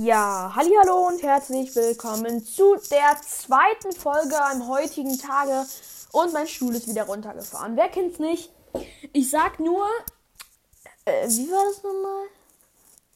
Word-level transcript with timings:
Ja, 0.00 0.52
hallo 0.54 1.08
und 1.08 1.24
herzlich 1.24 1.74
willkommen 1.74 2.46
zu 2.46 2.76
der 2.88 3.16
zweiten 3.20 3.90
Folge 3.90 4.40
am 4.40 4.68
heutigen 4.68 5.18
Tage. 5.18 5.66
Und 6.12 6.32
mein 6.32 6.46
Stuhl 6.46 6.76
ist 6.76 6.86
wieder 6.86 7.06
runtergefahren. 7.06 7.76
Wer 7.76 7.88
kennt's 7.88 8.20
nicht? 8.20 8.52
Ich 9.12 9.28
sag 9.28 9.58
nur, 9.58 9.84
äh, 11.04 11.26
wie 11.26 11.50
war 11.50 11.64
das 11.66 11.82
nochmal? 11.82 12.26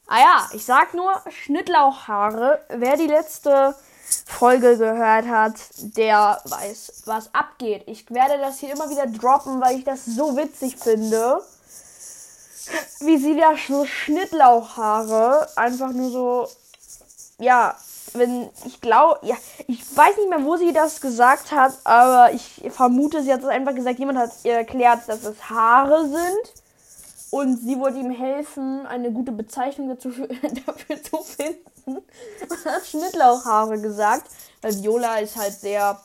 Ah 0.09 0.19
ja, 0.19 0.49
ich 0.55 0.65
sag 0.65 0.93
nur 0.93 1.13
Schnittlauchhaare. 1.29 2.65
Wer 2.69 2.97
die 2.97 3.07
letzte 3.07 3.77
Folge 4.27 4.77
gehört 4.77 5.29
hat, 5.29 5.55
der 5.77 6.41
weiß, 6.47 7.05
was 7.05 7.33
abgeht. 7.33 7.85
Ich 7.87 8.11
werde 8.11 8.39
das 8.39 8.59
hier 8.59 8.73
immer 8.73 8.91
wieder 8.91 9.07
droppen, 9.07 9.61
weil 9.61 9.79
ich 9.79 9.85
das 9.85 10.05
so 10.05 10.37
witzig 10.37 10.79
finde. 10.79 11.45
Wie 12.99 13.19
sie 13.19 13.37
da 13.37 13.55
so 13.69 13.85
Schnittlauchhaare 13.85 15.49
einfach 15.55 15.93
nur 15.93 16.11
so 16.11 16.49
ja, 17.39 17.77
wenn 18.15 18.51
ich 18.65 18.81
glaube, 18.81 19.27
ja, 19.27 19.37
ich 19.67 19.97
weiß 19.97 20.17
nicht 20.17 20.29
mehr, 20.29 20.45
wo 20.45 20.57
sie 20.57 20.73
das 20.73 21.01
gesagt 21.01 21.53
hat, 21.53 21.73
aber 21.85 22.33
ich 22.33 22.63
vermute, 22.71 23.23
sie 23.23 23.33
hat 23.33 23.41
es 23.41 23.47
einfach 23.47 23.75
gesagt, 23.75 23.99
jemand 23.99 24.19
hat 24.19 24.31
ihr 24.45 24.55
erklärt, 24.55 25.09
dass 25.09 25.25
es 25.25 25.49
Haare 25.49 26.09
sind 26.09 26.63
und 27.31 27.57
sie 27.57 27.79
wollte 27.79 27.99
ihm 27.99 28.11
helfen, 28.11 28.87
eine 28.87 29.11
gute 29.11 29.33
Bezeichnung 29.33 29.89
dazu, 29.89 30.11
dafür 30.67 31.03
zu 31.03 31.23
finden 31.23 32.03
und 32.49 32.65
hat 32.65 32.87
Schnittlauchhaare 32.87 33.81
gesagt, 33.81 34.29
weil 34.61 34.81
Viola 34.83 35.19
ist 35.19 35.37
halt 35.37 35.55
sehr 35.55 36.01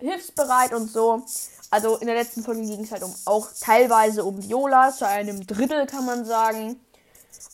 hilfsbereit 0.00 0.72
und 0.72 0.90
so. 0.90 1.22
Also 1.70 1.96
in 1.96 2.06
der 2.06 2.16
letzten 2.16 2.42
Folge 2.42 2.62
ging 2.62 2.84
es 2.84 2.92
halt 2.92 3.02
um 3.02 3.14
auch 3.26 3.48
teilweise 3.60 4.24
um 4.24 4.42
Viola, 4.42 4.92
zu 4.92 5.06
einem 5.06 5.46
Drittel 5.46 5.86
kann 5.86 6.06
man 6.06 6.24
sagen. 6.24 6.80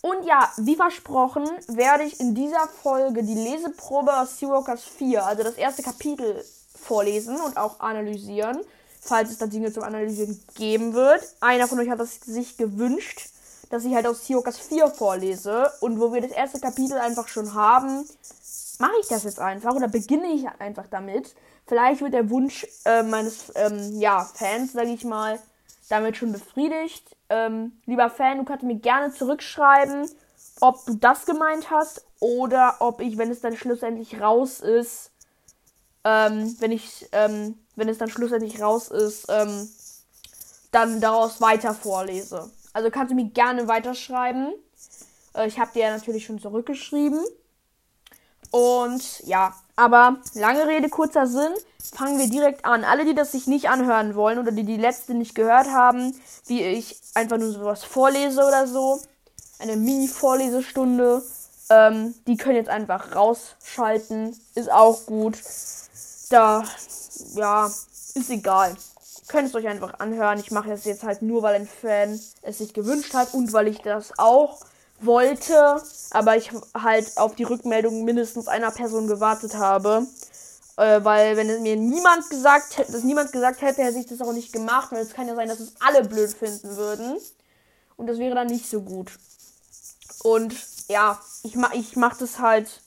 Und 0.02 0.24
ja, 0.24 0.50
wie 0.56 0.76
versprochen, 0.76 1.44
werde 1.68 2.04
ich 2.04 2.20
in 2.20 2.34
dieser 2.34 2.68
Folge 2.68 3.22
die 3.22 3.34
Leseprobe 3.34 4.16
aus 4.16 4.38
Seawalkers 4.38 4.84
4, 4.84 5.24
also 5.24 5.42
das 5.42 5.54
erste 5.54 5.82
Kapitel, 5.82 6.44
vorlesen 6.74 7.40
und 7.40 7.56
auch 7.56 7.80
analysieren, 7.80 8.60
falls 9.00 9.30
es 9.30 9.38
da 9.38 9.46
Dinge 9.46 9.72
zum 9.72 9.82
Analysieren 9.82 10.40
geben 10.54 10.92
wird. 10.94 11.22
Einer 11.40 11.66
von 11.66 11.78
euch 11.78 11.88
hat 11.88 12.00
es 12.00 12.20
sich 12.20 12.56
gewünscht, 12.56 13.28
dass 13.70 13.84
ich 13.84 13.94
halt 13.94 14.06
aus 14.06 14.26
Seawalkers 14.26 14.58
4 14.58 14.88
vorlese. 14.88 15.72
Und 15.80 16.00
wo 16.00 16.12
wir 16.12 16.20
das 16.20 16.32
erste 16.32 16.60
Kapitel 16.60 16.98
einfach 16.98 17.28
schon 17.28 17.54
haben, 17.54 18.06
mache 18.78 18.92
ich 19.00 19.08
das 19.08 19.24
jetzt 19.24 19.40
einfach 19.40 19.74
oder 19.74 19.88
beginne 19.88 20.28
ich 20.28 20.46
einfach 20.58 20.86
damit. 20.88 21.34
Vielleicht 21.66 22.02
wird 22.02 22.12
der 22.12 22.28
Wunsch 22.30 22.66
äh, 22.84 23.02
meines 23.02 23.52
ähm, 23.54 23.98
ja, 23.98 24.28
Fans, 24.34 24.72
sage 24.72 24.90
ich 24.90 25.04
mal, 25.04 25.38
damit 25.88 26.16
schon 26.16 26.32
befriedigt. 26.32 27.16
Ähm, 27.28 27.72
lieber 27.86 28.10
Fan, 28.10 28.38
du 28.38 28.44
kannst 28.44 28.64
mir 28.64 28.76
gerne 28.76 29.12
zurückschreiben, 29.12 30.08
ob 30.60 30.84
du 30.86 30.94
das 30.94 31.26
gemeint 31.26 31.70
hast 31.70 32.04
oder 32.20 32.76
ob 32.80 33.00
ich, 33.00 33.18
wenn 33.18 33.30
es 33.30 33.40
dann 33.40 33.56
schlussendlich 33.56 34.20
raus 34.20 34.60
ist, 34.60 35.10
ähm, 36.04 36.56
wenn 36.60 36.72
ich, 36.72 37.08
ähm, 37.12 37.58
wenn 37.76 37.88
es 37.88 37.98
dann 37.98 38.10
schlussendlich 38.10 38.60
raus 38.60 38.88
ist, 38.88 39.26
ähm, 39.28 39.68
dann 40.70 41.00
daraus 41.00 41.40
weiter 41.40 41.74
vorlese. 41.74 42.50
Also 42.72 42.90
kannst 42.90 43.12
du 43.12 43.14
mir 43.14 43.30
gerne 43.30 43.68
weiterschreiben. 43.68 44.52
Äh, 45.34 45.46
ich 45.46 45.58
habe 45.58 45.72
dir 45.72 45.84
ja 45.84 45.90
natürlich 45.90 46.24
schon 46.24 46.38
zurückgeschrieben. 46.38 47.24
Und 48.50 49.20
ja, 49.20 49.54
aber 49.76 50.18
lange 50.34 50.66
Rede, 50.66 50.88
kurzer 50.88 51.26
Sinn, 51.26 51.52
fangen 51.92 52.18
wir 52.18 52.28
direkt 52.28 52.64
an. 52.64 52.84
Alle, 52.84 53.04
die 53.04 53.14
das 53.14 53.32
sich 53.32 53.46
nicht 53.46 53.68
anhören 53.68 54.14
wollen 54.14 54.38
oder 54.38 54.52
die 54.52 54.64
die 54.64 54.76
letzte 54.76 55.14
nicht 55.14 55.34
gehört 55.34 55.68
haben, 55.68 56.14
wie 56.46 56.62
ich 56.62 57.00
einfach 57.14 57.38
nur 57.38 57.50
sowas 57.50 57.84
vorlese 57.84 58.44
oder 58.44 58.66
so, 58.66 59.00
eine 59.58 59.76
Mini-Vorlesestunde, 59.76 61.22
ähm, 61.70 62.14
die 62.26 62.36
können 62.36 62.56
jetzt 62.56 62.68
einfach 62.68 63.14
rausschalten. 63.14 64.38
Ist 64.54 64.70
auch 64.70 65.06
gut. 65.06 65.38
Da, 66.30 66.64
ja, 67.34 67.66
ist 68.14 68.30
egal. 68.30 68.74
Könnt 69.28 69.48
es 69.48 69.54
euch 69.54 69.66
einfach 69.66 69.98
anhören. 70.00 70.38
Ich 70.38 70.50
mache 70.50 70.68
das 70.68 70.84
jetzt 70.84 71.04
halt 71.04 71.22
nur, 71.22 71.42
weil 71.42 71.54
ein 71.54 71.68
Fan 71.68 72.20
es 72.42 72.58
sich 72.58 72.74
gewünscht 72.74 73.14
hat 73.14 73.32
und 73.32 73.52
weil 73.52 73.68
ich 73.68 73.78
das 73.78 74.12
auch 74.18 74.60
wollte, 75.00 75.82
aber 76.10 76.36
ich 76.36 76.50
halt 76.74 77.16
auf 77.16 77.34
die 77.34 77.42
Rückmeldung 77.42 78.04
mindestens 78.04 78.48
einer 78.48 78.70
Person 78.70 79.06
gewartet 79.06 79.54
habe. 79.54 80.06
Äh, 80.76 81.04
weil 81.04 81.36
wenn 81.36 81.48
es 81.48 81.60
mir 81.60 81.76
niemand 81.76 82.28
gesagt 82.30 82.78
hätte, 82.78 82.92
dass 82.92 83.02
niemand 83.04 83.32
gesagt 83.32 83.62
hätte, 83.62 83.82
hätte 83.82 83.98
ich 83.98 84.06
das 84.06 84.20
auch 84.20 84.32
nicht 84.32 84.52
gemacht. 84.52 84.92
Weil 84.92 85.02
es 85.02 85.12
kann 85.12 85.28
ja 85.28 85.34
sein, 85.34 85.48
dass 85.48 85.60
es 85.60 85.74
alle 85.80 86.04
blöd 86.04 86.32
finden 86.32 86.76
würden. 86.76 87.16
Und 87.96 88.06
das 88.06 88.18
wäre 88.18 88.34
dann 88.34 88.48
nicht 88.48 88.68
so 88.68 88.82
gut. 88.82 89.12
Und 90.22 90.54
ja, 90.88 91.20
ich, 91.42 91.54
ma 91.56 91.70
ich 91.74 91.96
mache 91.96 92.18
das 92.20 92.38
halt, 92.38 92.80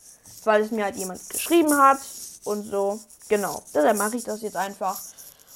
weil 0.44 0.62
es 0.62 0.72
mir 0.72 0.84
halt 0.84 0.96
jemand 0.96 1.30
geschrieben 1.30 1.78
hat. 1.78 2.00
Und 2.44 2.64
so, 2.64 3.00
genau. 3.30 3.64
Deshalb 3.74 3.98
mache 3.98 4.18
ich 4.18 4.24
das 4.24 4.42
jetzt 4.42 4.56
einfach. 4.56 5.00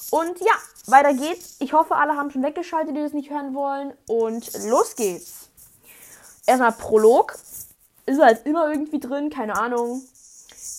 Und 0.10 0.40
ja, 0.40 0.54
weiter 0.88 1.14
geht's. 1.14 1.56
Ich 1.60 1.74
hoffe, 1.74 1.96
alle 1.96 2.16
haben 2.16 2.32
schon 2.32 2.44
weggeschaltet, 2.44 2.96
die 2.96 3.02
das 3.02 3.14
nicht 3.14 3.30
hören 3.30 3.54
wollen. 3.54 3.94
Und 4.08 4.52
los 4.66 4.96
geht's 4.96 5.42
erstmal 6.46 6.72
Prolog. 6.74 7.38
Ist 8.06 8.22
halt 8.22 8.46
immer 8.46 8.70
irgendwie 8.70 9.00
drin, 9.00 9.30
keine 9.30 9.56
Ahnung. 9.56 10.02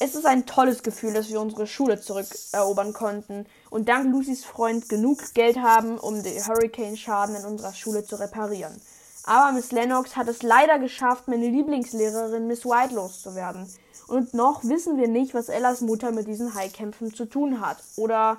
Es 0.04 0.16
ist 0.16 0.26
ein 0.26 0.46
tolles 0.46 0.82
Gefühl, 0.82 1.12
dass 1.14 1.28
wir 1.28 1.40
unsere 1.40 1.68
Schule 1.68 2.00
zurückerobern 2.00 2.92
konnten 2.92 3.46
und 3.70 3.88
dank 3.88 4.10
Lucys 4.10 4.44
Freund 4.44 4.88
genug 4.88 5.32
Geld 5.32 5.58
haben, 5.58 5.96
um 5.96 6.24
den 6.24 6.44
Hurricane-Schaden 6.44 7.36
in 7.36 7.44
unserer 7.44 7.72
Schule 7.72 8.04
zu 8.04 8.18
reparieren. 8.18 8.74
Aber 9.22 9.52
Miss 9.52 9.70
Lennox 9.70 10.16
hat 10.16 10.26
es 10.26 10.42
leider 10.42 10.80
geschafft, 10.80 11.28
meine 11.28 11.46
Lieblingslehrerin 11.46 12.48
Miss 12.48 12.64
White 12.64 12.96
loszuwerden. 12.96 13.72
Und 14.08 14.34
noch 14.34 14.64
wissen 14.64 14.98
wir 14.98 15.06
nicht, 15.06 15.34
was 15.34 15.48
Ellas 15.48 15.82
Mutter 15.82 16.10
mit 16.10 16.26
diesen 16.26 16.52
Highkämpfen 16.52 17.14
zu 17.14 17.26
tun 17.26 17.60
hat 17.60 17.76
oder 17.94 18.38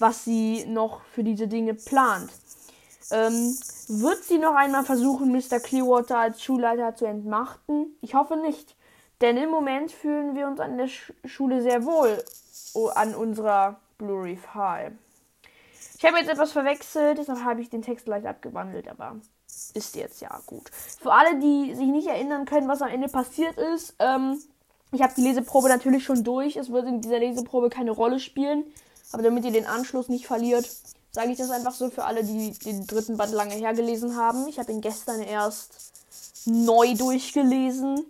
was 0.00 0.24
sie 0.24 0.66
noch 0.66 1.02
für 1.14 1.22
diese 1.22 1.46
Dinge 1.46 1.74
plant. 1.74 2.32
Ähm, 3.12 3.56
wird 3.86 4.24
sie 4.24 4.38
noch 4.38 4.56
einmal 4.56 4.84
versuchen, 4.84 5.30
Mr. 5.30 5.60
Clearwater 5.60 6.18
als 6.18 6.42
Schulleiter 6.42 6.96
zu 6.96 7.04
entmachten? 7.04 7.96
Ich 8.00 8.14
hoffe 8.14 8.36
nicht. 8.36 8.74
Denn 9.20 9.36
im 9.36 9.50
Moment 9.50 9.90
fühlen 9.90 10.34
wir 10.34 10.46
uns 10.46 10.60
an 10.60 10.78
der 10.78 10.86
Sch 10.86 11.12
Schule 11.24 11.62
sehr 11.62 11.84
wohl 11.84 12.22
an 12.94 13.14
unserer 13.14 13.80
Blue 13.96 14.22
Reef 14.22 14.54
High. 14.54 14.92
Ich 15.96 16.04
habe 16.04 16.18
jetzt 16.18 16.30
etwas 16.30 16.52
verwechselt, 16.52 17.18
deshalb 17.18 17.42
habe 17.42 17.60
ich 17.60 17.70
den 17.70 17.82
Text 17.82 18.06
leicht 18.06 18.26
abgewandelt, 18.26 18.88
aber 18.88 19.16
ist 19.74 19.96
jetzt 19.96 20.20
ja 20.20 20.40
gut. 20.46 20.70
Für 20.70 21.12
alle, 21.12 21.40
die 21.40 21.74
sich 21.74 21.88
nicht 21.88 22.06
erinnern 22.06 22.44
können, 22.44 22.68
was 22.68 22.82
am 22.82 22.88
Ende 22.88 23.08
passiert 23.08 23.56
ist, 23.58 23.96
ähm, 23.98 24.40
ich 24.92 25.02
habe 25.02 25.12
die 25.16 25.22
Leseprobe 25.22 25.68
natürlich 25.68 26.04
schon 26.04 26.24
durch. 26.24 26.56
Es 26.56 26.70
wird 26.70 26.86
in 26.86 27.00
dieser 27.00 27.18
Leseprobe 27.18 27.68
keine 27.68 27.90
Rolle 27.90 28.20
spielen. 28.20 28.64
Aber 29.12 29.22
damit 29.22 29.44
ihr 29.44 29.52
den 29.52 29.66
Anschluss 29.66 30.08
nicht 30.08 30.26
verliert, 30.26 30.70
sage 31.12 31.30
ich 31.30 31.38
das 31.38 31.50
einfach 31.50 31.74
so 31.74 31.90
für 31.90 32.04
alle, 32.04 32.24
die 32.24 32.52
den 32.52 32.86
dritten 32.86 33.16
Band 33.16 33.32
lange 33.32 33.54
hergelesen 33.54 34.16
haben. 34.16 34.48
Ich 34.48 34.58
habe 34.58 34.72
ihn 34.72 34.80
gestern 34.80 35.20
erst 35.20 35.92
neu 36.46 36.94
durchgelesen. 36.94 38.04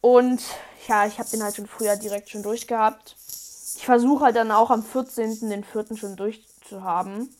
Und 0.00 0.40
ja, 0.88 1.06
ich 1.06 1.18
habe 1.18 1.28
den 1.28 1.42
halt 1.42 1.56
schon 1.56 1.66
früher 1.66 1.96
direkt 1.96 2.30
schon 2.30 2.42
durchgehabt. 2.42 3.16
Ich 3.76 3.84
versuche 3.84 4.24
halt 4.24 4.36
dann 4.36 4.50
auch 4.50 4.70
am 4.70 4.82
14. 4.82 5.48
den 5.48 5.64
vierten 5.64 5.96
schon 5.96 6.16
durchzuhaben. 6.16 7.34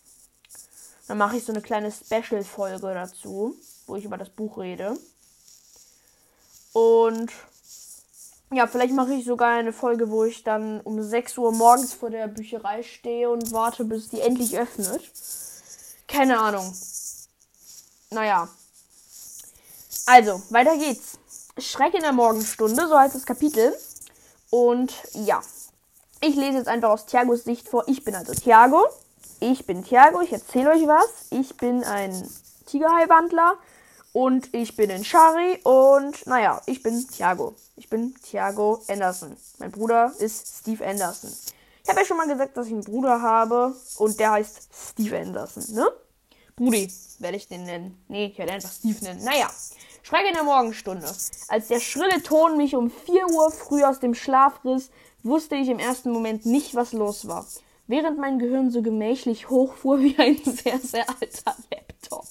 Dann 1.08 1.18
mache 1.18 1.36
ich 1.36 1.44
so 1.44 1.52
eine 1.52 1.62
kleine 1.62 1.90
Special-Folge 1.90 2.94
dazu, 2.94 3.56
wo 3.86 3.96
ich 3.96 4.04
über 4.04 4.16
das 4.16 4.30
Buch 4.30 4.58
rede. 4.58 4.96
Und 6.72 7.32
ja, 8.52 8.66
vielleicht 8.66 8.94
mache 8.94 9.14
ich 9.14 9.24
sogar 9.24 9.50
eine 9.50 9.72
Folge, 9.72 10.10
wo 10.10 10.24
ich 10.24 10.42
dann 10.42 10.80
um 10.80 11.02
6 11.02 11.38
Uhr 11.38 11.52
morgens 11.52 11.92
vor 11.92 12.10
der 12.10 12.28
Bücherei 12.28 12.82
stehe 12.82 13.30
und 13.30 13.52
warte, 13.52 13.84
bis 13.84 14.08
die 14.08 14.20
endlich 14.20 14.58
öffnet. 14.58 15.02
Keine 16.08 16.38
Ahnung. 16.38 16.74
Naja. 18.10 18.48
Also, 20.06 20.42
weiter 20.50 20.76
geht's. 20.76 21.19
Schreck 21.60 21.94
in 21.94 22.02
der 22.02 22.12
Morgenstunde, 22.12 22.88
so 22.88 22.98
heißt 22.98 23.14
das 23.14 23.26
Kapitel. 23.26 23.74
Und 24.50 24.92
ja. 25.12 25.40
Ich 26.20 26.36
lese 26.36 26.58
jetzt 26.58 26.68
einfach 26.68 26.90
aus 26.90 27.06
Thiagos 27.06 27.44
Sicht 27.44 27.68
vor. 27.68 27.84
Ich 27.86 28.04
bin 28.04 28.14
also 28.14 28.32
Thiago. 28.32 28.86
Ich 29.40 29.66
bin 29.66 29.84
Thiago, 29.84 30.20
ich 30.20 30.32
erzähle 30.32 30.70
euch 30.70 30.86
was. 30.86 31.26
Ich 31.30 31.56
bin 31.56 31.82
ein 31.84 32.28
Tigerhai-Wandler 32.66 33.56
und 34.12 34.52
ich 34.52 34.76
bin 34.76 34.90
in 34.90 35.04
Shari 35.04 35.60
und 35.62 36.26
naja, 36.26 36.60
ich 36.66 36.82
bin 36.82 37.06
Thiago. 37.08 37.54
Ich 37.76 37.88
bin 37.88 38.14
Thiago 38.22 38.82
Anderson. 38.88 39.36
Mein 39.58 39.70
Bruder 39.70 40.12
ist 40.18 40.60
Steve 40.60 40.86
Anderson. 40.86 41.30
Ich 41.82 41.88
habe 41.88 42.00
ja 42.00 42.06
schon 42.06 42.18
mal 42.18 42.28
gesagt, 42.28 42.56
dass 42.56 42.66
ich 42.66 42.72
einen 42.72 42.84
Bruder 42.84 43.22
habe 43.22 43.74
und 43.96 44.20
der 44.20 44.32
heißt 44.32 44.68
Steve 44.90 45.18
Anderson, 45.18 45.64
ne? 45.74 45.88
Brudi 46.56 46.92
werde 47.20 47.36
ich 47.38 47.48
den 47.48 47.64
nennen. 47.64 48.04
Nee, 48.08 48.26
ich 48.26 48.38
werde 48.38 48.52
einfach 48.52 48.70
Steve 48.70 49.02
nennen. 49.02 49.24
Naja, 49.24 49.50
Schreck 50.02 50.26
in 50.26 50.34
der 50.34 50.44
Morgenstunde. 50.44 51.06
Als 51.48 51.68
der 51.68 51.80
schrille 51.80 52.22
Ton 52.22 52.56
mich 52.56 52.74
um 52.74 52.90
4 52.90 53.26
Uhr 53.30 53.50
früh 53.50 53.84
aus 53.84 54.00
dem 54.00 54.14
Schlaf 54.14 54.64
riss, 54.64 54.90
wusste 55.22 55.56
ich 55.56 55.68
im 55.68 55.78
ersten 55.78 56.10
Moment 56.10 56.46
nicht, 56.46 56.74
was 56.74 56.92
los 56.92 57.28
war. 57.28 57.46
während 57.90 58.18
mein 58.18 58.38
Gehirn 58.38 58.70
so 58.70 58.82
gemächlich 58.82 59.50
hochfuhr 59.50 60.00
wie 60.00 60.16
ein 60.16 60.36
sehr, 60.44 60.78
sehr 60.78 61.08
alter 61.08 61.56
Laptop. 61.70 62.24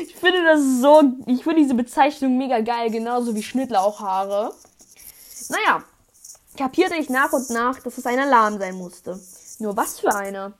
Ich 0.00 0.16
finde 0.16 0.42
das 0.42 0.60
so, 0.80 1.02
ich 1.26 1.44
finde 1.44 1.60
diese 1.60 1.74
Bezeichnung 1.74 2.38
mega 2.38 2.60
geil, 2.60 2.90
genauso 2.90 3.34
wie 3.34 3.42
Schnittlauchhaare. 3.42 4.54
Naja, 5.50 5.84
kapierte 6.56 6.96
ich 6.96 7.10
nach 7.10 7.32
und 7.32 7.50
nach, 7.50 7.78
dass 7.80 7.98
es 7.98 8.06
ein 8.06 8.18
Alarm 8.18 8.58
sein 8.58 8.74
musste. 8.74 9.20
Nur 9.58 9.76
was 9.76 10.00
für 10.00 10.14
einer? 10.14 10.54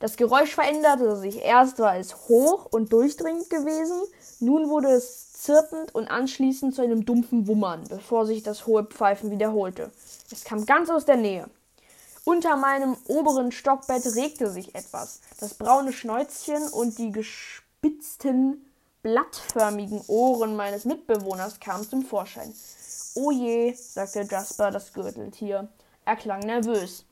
Das 0.00 0.16
Geräusch 0.16 0.54
veränderte 0.54 1.16
sich. 1.16 1.42
Erst 1.42 1.78
war 1.78 1.96
es 1.96 2.14
hoch 2.28 2.66
und 2.70 2.92
durchdringend 2.92 3.50
gewesen, 3.50 4.00
nun 4.40 4.70
wurde 4.70 4.88
es 4.88 5.27
zirpend 5.38 5.94
und 5.94 6.08
anschließend 6.08 6.74
zu 6.74 6.82
einem 6.82 7.04
dumpfen 7.04 7.46
Wummern, 7.46 7.84
bevor 7.88 8.26
sich 8.26 8.42
das 8.42 8.66
hohe 8.66 8.84
Pfeifen 8.84 9.30
wiederholte. 9.30 9.90
Es 10.32 10.44
kam 10.44 10.66
ganz 10.66 10.90
aus 10.90 11.04
der 11.04 11.16
Nähe. 11.16 11.48
Unter 12.24 12.56
meinem 12.56 12.96
oberen 13.06 13.52
Stockbett 13.52 14.04
regte 14.16 14.50
sich 14.50 14.74
etwas. 14.74 15.20
Das 15.40 15.54
braune 15.54 15.92
Schnäuzchen 15.92 16.68
und 16.68 16.98
die 16.98 17.12
gespitzten, 17.12 18.66
blattförmigen 19.02 20.02
Ohren 20.08 20.56
meines 20.56 20.84
Mitbewohners 20.84 21.60
kamen 21.60 21.88
zum 21.88 22.02
Vorschein. 22.02 22.52
Oh 23.14 23.30
je, 23.30 23.72
sagte 23.72 24.26
Jasper, 24.28 24.70
das 24.70 24.92
Gürteltier. 24.92 25.68
Er 26.04 26.16
klang 26.16 26.40
nervös. 26.40 27.04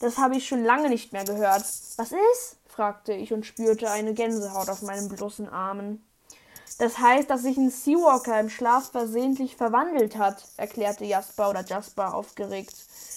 Das 0.00 0.18
habe 0.18 0.36
ich 0.36 0.48
schon 0.48 0.64
lange 0.64 0.88
nicht 0.88 1.12
mehr 1.12 1.24
gehört. 1.24 1.62
Was 1.96 2.12
ist? 2.12 2.56
fragte 2.66 3.12
ich 3.12 3.32
und 3.32 3.46
spürte 3.46 3.90
eine 3.90 4.14
Gänsehaut 4.14 4.68
auf 4.68 4.82
meinen 4.82 5.08
bloßen 5.08 5.48
Armen. 5.48 6.04
Das 6.78 6.98
heißt, 6.98 7.30
dass 7.30 7.42
sich 7.42 7.56
ein 7.56 7.70
Seawalker 7.70 8.38
im 8.40 8.50
Schlaf 8.50 8.90
versehentlich 8.90 9.56
verwandelt 9.56 10.16
hat, 10.16 10.44
erklärte 10.56 11.04
Jasper 11.04 11.50
oder 11.50 11.64
Jasper 11.64 12.14
aufgeregt. 12.14 12.74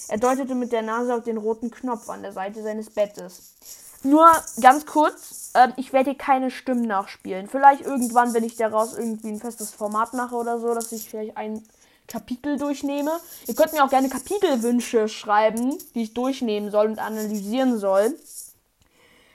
Er 0.09 0.17
deutete 0.17 0.55
mit 0.55 0.71
der 0.71 0.83
Nase 0.83 1.15
auf 1.15 1.23
den 1.23 1.37
roten 1.37 1.71
Knopf 1.71 2.09
an 2.09 2.21
der 2.21 2.33
Seite 2.33 2.61
seines 2.61 2.89
Bettes. 2.91 3.55
Nur 4.03 4.29
ganz 4.61 4.85
kurz, 4.85 5.51
äh, 5.53 5.69
ich 5.75 5.91
werde 5.91 6.11
hier 6.11 6.17
keine 6.17 6.51
Stimmen 6.51 6.85
nachspielen. 6.85 7.47
Vielleicht 7.47 7.81
irgendwann, 7.81 8.33
wenn 8.33 8.43
ich 8.43 8.55
daraus 8.55 8.95
irgendwie 8.95 9.29
ein 9.29 9.39
festes 9.39 9.71
Format 9.71 10.13
mache 10.13 10.35
oder 10.35 10.59
so, 10.59 10.73
dass 10.73 10.91
ich 10.91 11.09
vielleicht 11.09 11.35
ein 11.35 11.63
Kapitel 12.07 12.57
durchnehme. 12.57 13.19
Ihr 13.47 13.55
könnt 13.55 13.73
mir 13.73 13.83
auch 13.83 13.89
gerne 13.89 14.09
Kapitelwünsche 14.09 15.09
schreiben, 15.09 15.77
die 15.93 16.03
ich 16.03 16.13
durchnehmen 16.13 16.71
soll 16.71 16.87
und 16.87 16.99
analysieren 16.99 17.79
soll. 17.79 18.17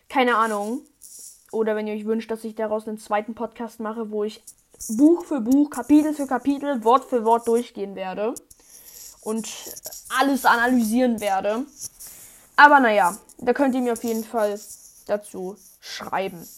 Keine 0.09 0.37
Ahnung. 0.37 0.83
Oder 1.53 1.77
wenn 1.77 1.87
ihr 1.87 1.95
euch 1.95 2.07
wünscht, 2.07 2.31
dass 2.31 2.45
ich 2.45 2.57
daraus 2.57 2.89
einen 2.89 2.99
zweiten 2.99 3.35
Podcast 3.35 3.79
mache, 3.79 4.11
wo 4.11 4.25
ich 4.25 4.43
Buch 4.89 5.25
für 5.25 5.41
Buch, 5.41 5.71
Kapitel 5.71 6.15
für 6.15 6.27
Kapitel, 6.27 6.83
Wort 6.83 7.05
für 7.05 7.25
Wort 7.25 7.47
durchgehen 7.47 7.95
werde. 7.95 8.35
Und 9.21 9.49
alles 10.19 10.45
analysieren 10.45 11.21
werde. 11.21 11.65
Aber 12.57 12.81
naja, 12.81 13.17
da 13.39 13.53
könnt 13.53 13.75
ihr 13.75 13.81
mir 13.81 13.93
auf 13.93 14.03
jeden 14.03 14.25
Fall 14.25 14.59
dazu 15.07 15.57
schreiben. 15.81 16.49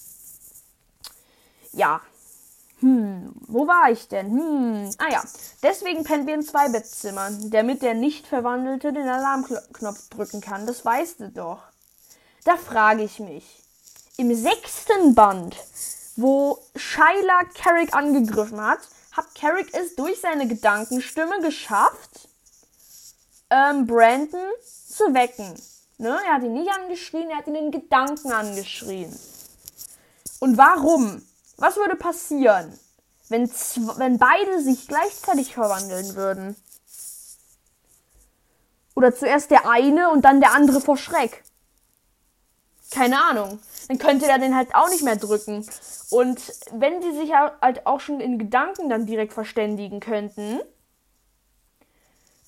Ja, 1.73 2.01
hm, 2.85 3.33
wo 3.49 3.67
war 3.67 3.91
ich 3.91 4.09
denn? 4.09 4.31
Hm, 4.31 4.91
ah 4.99 5.11
ja. 5.11 5.23
Deswegen 5.63 6.05
pennen 6.05 6.27
wir 6.27 6.35
in 6.35 6.43
zwei 6.43 6.69
Bettzimmern. 6.69 7.51
damit 7.51 7.83
der 7.83 7.95
nicht 7.95 8.27
verwandelte 8.27 8.93
den 8.93 9.09
Alarmknopf 9.09 10.09
drücken 10.11 10.41
kann. 10.41 10.67
Das 10.67 10.85
weißt 10.85 11.21
du 11.21 11.31
doch. 11.31 11.63
Da 12.45 12.57
frage 12.57 13.03
ich 13.03 13.21
mich. 13.21 13.64
Im 14.17 14.33
sechsten 14.33 15.17
Band, 15.17 15.57
wo 16.15 16.61
Shyla 16.77 17.43
Carrick 17.55 17.93
angegriffen 17.95 18.61
hat, 18.61 18.79
hat 19.11 19.35
Carrick 19.35 19.75
es 19.75 19.97
durch 19.97 20.21
seine 20.21 20.47
Gedankenstimme 20.47 21.41
geschafft, 21.41 22.29
ähm, 23.51 23.87
Brandon 23.89 24.47
zu 24.87 25.13
wecken. 25.15 25.61
Ne? 25.99 26.17
Er 26.27 26.35
hat 26.35 26.45
ihn 26.45 26.53
nicht 26.53 26.71
angeschrien, 26.71 27.29
er 27.29 27.39
hat 27.39 27.49
ihn 27.49 27.57
in 27.57 27.73
Gedanken 27.73 28.31
angeschrien. 28.31 29.13
Und 30.39 30.59
warum? 30.59 31.27
Was 31.57 31.77
würde 31.77 31.97
passieren, 31.97 32.79
wenn, 33.31 33.51
wenn 33.51 34.19
beide 34.19 34.63
sich 34.63 34.87
gleichzeitig 34.87 35.55
verwandeln 35.55 36.15
würden? 36.15 36.57
Oder 38.95 39.13
zuerst 39.13 39.51
der 39.51 39.69
eine 39.69 40.11
und 40.11 40.25
dann 40.25 40.41
der 40.41 40.53
andere 40.53 40.81
vor 40.81 40.97
Schreck? 40.97 41.43
Keine 42.93 43.21
Ahnung. 43.25 43.59
Dann 43.89 43.99
könnte 43.99 44.27
er 44.27 44.39
den 44.39 44.57
halt 44.57 44.75
auch 44.75 44.89
nicht 44.89 45.03
mehr 45.03 45.17
drücken. 45.17 45.67
Und 46.11 46.41
wenn 46.73 47.01
die 47.01 47.13
sich 47.13 47.33
halt 47.35 47.87
auch 47.87 48.01
schon 48.01 48.21
in 48.21 48.39
Gedanken 48.39 48.89
dann 48.89 49.07
direkt 49.07 49.33
verständigen 49.33 50.01
könnten, 50.01 50.61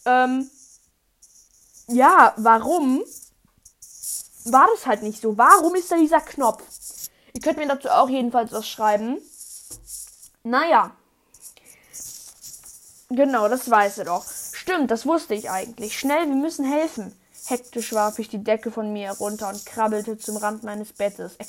ähm, 0.06 0.50
ja, 1.88 2.32
warum 2.36 3.02
war 4.44 4.66
das 4.74 4.86
halt 4.86 5.02
nicht 5.02 5.20
so? 5.20 5.36
Warum 5.36 5.74
ist 5.74 5.90
da 5.90 5.96
dieser 5.96 6.20
Knopf? 6.20 6.62
Ihr 7.32 7.40
könnt 7.40 7.58
mir 7.58 7.66
dazu 7.66 7.88
auch 7.90 8.08
jedenfalls 8.08 8.52
was 8.52 8.68
schreiben. 8.68 9.18
Naja. 10.42 10.92
Genau, 13.10 13.48
das 13.48 13.70
weiß 13.70 13.98
er 13.98 14.04
doch. 14.06 14.24
Stimmt, 14.52 14.90
das 14.90 15.06
wusste 15.06 15.34
ich 15.34 15.50
eigentlich. 15.50 15.98
Schnell, 15.98 16.26
wir 16.26 16.34
müssen 16.34 16.64
helfen. 16.64 17.12
Hektisch 17.48 17.92
warf 17.92 18.18
ich 18.18 18.28
die 18.28 18.42
Decke 18.42 18.70
von 18.70 18.92
mir 18.92 19.06
herunter 19.06 19.48
und 19.48 19.64
krabbelte 19.64 20.18
zum 20.18 20.36
Rand 20.36 20.64
meines 20.64 20.92
Bettes. 20.92 21.36
Er, 21.38 21.46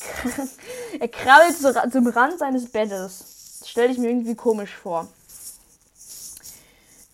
er 1.00 1.08
krabbelte 1.08 1.90
zum 1.92 2.08
Rand 2.08 2.40
seines 2.40 2.70
Bettes. 2.70 3.60
Das 3.60 3.70
stelle 3.70 3.92
ich 3.92 3.98
mir 3.98 4.10
irgendwie 4.10 4.36
komisch 4.36 4.76
vor. 4.76 5.08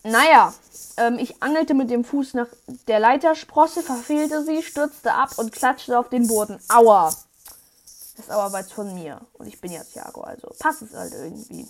Naja, 0.03 0.53
ähm, 0.97 1.18
ich 1.18 1.41
angelte 1.41 1.74
mit 1.74 1.89
dem 1.89 2.03
Fuß 2.03 2.33
nach 2.33 2.47
der 2.88 3.00
Leitersprosse, 3.00 3.81
verfehlte 3.83 4.44
sie, 4.44 4.62
stürzte 4.62 5.13
ab 5.13 5.38
und 5.38 5.51
klatschte 5.51 5.97
auf 5.97 6.09
den 6.09 6.27
Boden. 6.27 6.59
Aua! 6.68 7.06
Das 8.15 8.25
ist 8.25 8.31
aber 8.31 8.51
weit 8.51 8.71
von 8.71 8.94
mir. 8.94 9.21
Und 9.33 9.47
ich 9.47 9.59
bin 9.59 9.71
ja 9.71 9.83
Thiago, 9.83 10.21
also 10.21 10.51
passt 10.59 10.83
es 10.83 10.94
halt 10.94 11.13
irgendwie. 11.13 11.68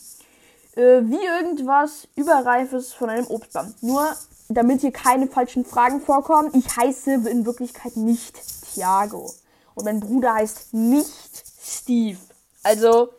Äh, 0.76 1.02
wie 1.04 1.24
irgendwas 1.24 2.08
Überreifes 2.16 2.92
von 2.92 3.10
einem 3.10 3.28
Obstbaum. 3.28 3.74
Nur, 3.82 4.14
damit 4.54 4.82
hier 4.82 4.92
keine 4.92 5.28
falschen 5.28 5.66
Fragen 5.66 6.02
vorkommen, 6.02 6.52
ich 6.54 6.66
heiße 6.76 7.30
in 7.30 7.46
Wirklichkeit 7.46 7.96
nicht 7.98 8.40
Thiago. 8.74 9.34
Und 9.76 9.86
mein 9.86 10.00
Bruder 10.00 10.36
heißt 10.36 10.74
nicht 10.74 11.44
Steve. 11.62 12.20
Also, 12.64 13.10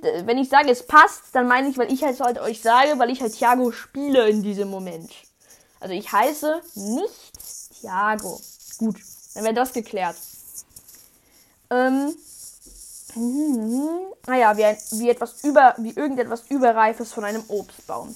wenn 0.00 0.38
ich 0.38 0.48
sage, 0.48 0.70
es 0.70 0.86
passt, 0.86 1.22
dann 1.32 1.46
meine 1.46 1.68
ich, 1.68 1.78
weil 1.78 1.92
ich 1.92 2.02
halt, 2.02 2.20
halt 2.20 2.40
euch 2.40 2.60
sage, 2.60 2.98
weil 2.98 3.10
ich 3.10 3.20
halt 3.20 3.34
Thiago 3.34 3.70
spiele 3.72 4.28
in 4.28 4.42
diesem 4.42 4.68
Moment. 4.68 5.12
Also 5.80 5.94
ich 5.94 6.12
heiße 6.12 6.62
nicht 6.74 7.80
Thiago. 7.80 8.40
Gut, 8.78 8.96
dann 9.34 9.44
wäre 9.44 9.54
das 9.54 9.72
geklärt. 9.72 10.16
Ähm, 11.70 12.14
Mhm. 13.14 14.14
Naja, 14.26 14.56
wie, 14.56 14.64
ein, 14.64 14.76
wie, 14.92 15.10
etwas 15.10 15.44
über, 15.44 15.74
wie 15.78 15.90
irgendetwas 15.90 16.44
Überreifes 16.48 17.12
von 17.12 17.24
einem 17.24 17.44
Obstbaum. 17.48 18.14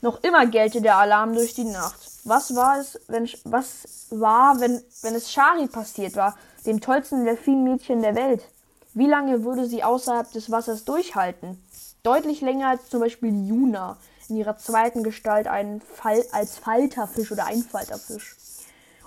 Noch 0.00 0.22
immer 0.22 0.46
gellte 0.46 0.80
der 0.80 0.96
Alarm 0.96 1.34
durch 1.34 1.54
die 1.54 1.64
Nacht. 1.64 2.07
Was 2.24 2.54
war 2.54 2.78
es, 2.78 2.98
wenn, 3.08 3.28
was 3.44 4.08
war, 4.10 4.60
wenn, 4.60 4.82
wenn 5.02 5.14
es 5.14 5.32
Shari 5.32 5.66
passiert 5.66 6.16
war, 6.16 6.36
dem 6.66 6.80
tollsten 6.80 7.24
Delfinmädchen 7.24 8.02
der 8.02 8.14
Welt? 8.14 8.44
Wie 8.94 9.06
lange 9.06 9.44
würde 9.44 9.66
sie 9.66 9.84
außerhalb 9.84 10.30
des 10.32 10.50
Wassers 10.50 10.84
durchhalten? 10.84 11.62
Deutlich 12.02 12.40
länger 12.40 12.68
als 12.68 12.88
zum 12.88 13.00
Beispiel 13.00 13.46
Juna 13.46 13.96
in 14.28 14.36
ihrer 14.36 14.58
zweiten 14.58 15.02
Gestalt 15.02 15.46
einen 15.46 15.80
Fall, 15.80 16.24
als 16.32 16.58
Falterfisch 16.58 17.32
oder 17.32 17.46
Einfalterfisch. 17.46 18.36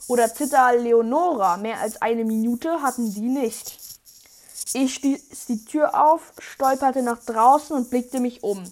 Oder 0.08 0.34
Zita 0.34 0.72
Leonora, 0.72 1.58
mehr 1.58 1.80
als 1.80 2.02
eine 2.02 2.26
Minute 2.26 2.82
hatten 2.82 3.10
sie 3.10 3.30
nicht. 3.30 3.80
Ich 4.74 4.96
stieß 4.96 5.46
die 5.48 5.66
Tür 5.66 6.02
auf, 6.02 6.34
stolperte 6.40 7.02
nach 7.02 7.20
draußen 7.24 7.76
und 7.76 7.90
blickte 7.90 8.20
mich 8.20 8.44
um. 8.44 8.64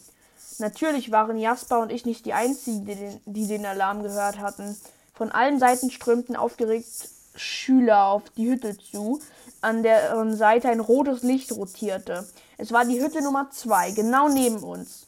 Natürlich 0.59 1.09
waren 1.09 1.37
Jasper 1.37 1.79
und 1.79 1.91
ich 1.91 2.05
nicht 2.05 2.25
die 2.25 2.33
einzigen, 2.33 2.85
die 2.85 2.95
den, 2.95 3.21
die 3.25 3.47
den 3.47 3.65
Alarm 3.65 4.03
gehört 4.03 4.39
hatten. 4.39 4.77
Von 5.13 5.31
allen 5.31 5.57
Seiten 5.57 5.89
strömten 5.89 6.35
aufgeregt 6.35 7.09
Schüler 7.35 8.05
auf 8.05 8.29
die 8.31 8.49
Hütte 8.49 8.77
zu, 8.77 9.21
an 9.61 9.83
deren 9.83 10.35
Seite 10.35 10.69
ein 10.69 10.81
rotes 10.81 11.23
Licht 11.23 11.53
rotierte. 11.53 12.27
Es 12.57 12.73
war 12.73 12.83
die 12.83 13.01
Hütte 13.01 13.21
Nummer 13.21 13.49
zwei, 13.51 13.91
genau 13.91 14.27
neben 14.27 14.57
uns. 14.57 15.07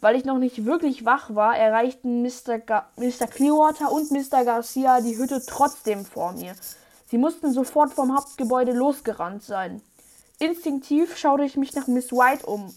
Weil 0.00 0.14
ich 0.14 0.24
noch 0.24 0.38
nicht 0.38 0.64
wirklich 0.64 1.04
wach 1.04 1.34
war, 1.34 1.56
erreichten 1.56 2.22
Mr. 2.22 2.58
Ga 2.58 2.88
Mr. 2.96 3.26
Clearwater 3.26 3.90
und 3.90 4.12
Mr. 4.12 4.44
Garcia 4.44 5.00
die 5.00 5.16
Hütte 5.16 5.42
trotzdem 5.44 6.04
vor 6.04 6.32
mir. 6.32 6.54
Sie 7.10 7.18
mussten 7.18 7.52
sofort 7.52 7.92
vom 7.92 8.14
Hauptgebäude 8.14 8.72
losgerannt 8.72 9.42
sein. 9.42 9.80
Instinktiv 10.38 11.16
schaute 11.16 11.44
ich 11.44 11.56
mich 11.56 11.74
nach 11.74 11.88
Miss 11.88 12.12
White 12.12 12.46
um, 12.46 12.72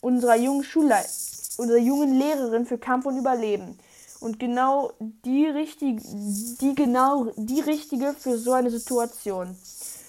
unserer 0.00 0.36
jungen 0.36 0.64
Schulleit 0.64 1.31
unserer 1.58 1.78
jungen 1.78 2.18
Lehrerin 2.18 2.66
für 2.66 2.78
Kampf 2.78 3.06
und 3.06 3.18
Überleben. 3.18 3.78
Und 4.20 4.38
genau 4.38 4.92
die 4.98 5.46
richtige, 5.46 6.00
die 6.00 6.74
genau 6.74 7.32
die 7.36 7.60
richtige 7.60 8.14
für 8.14 8.38
so 8.38 8.52
eine 8.52 8.70
Situation. 8.70 9.56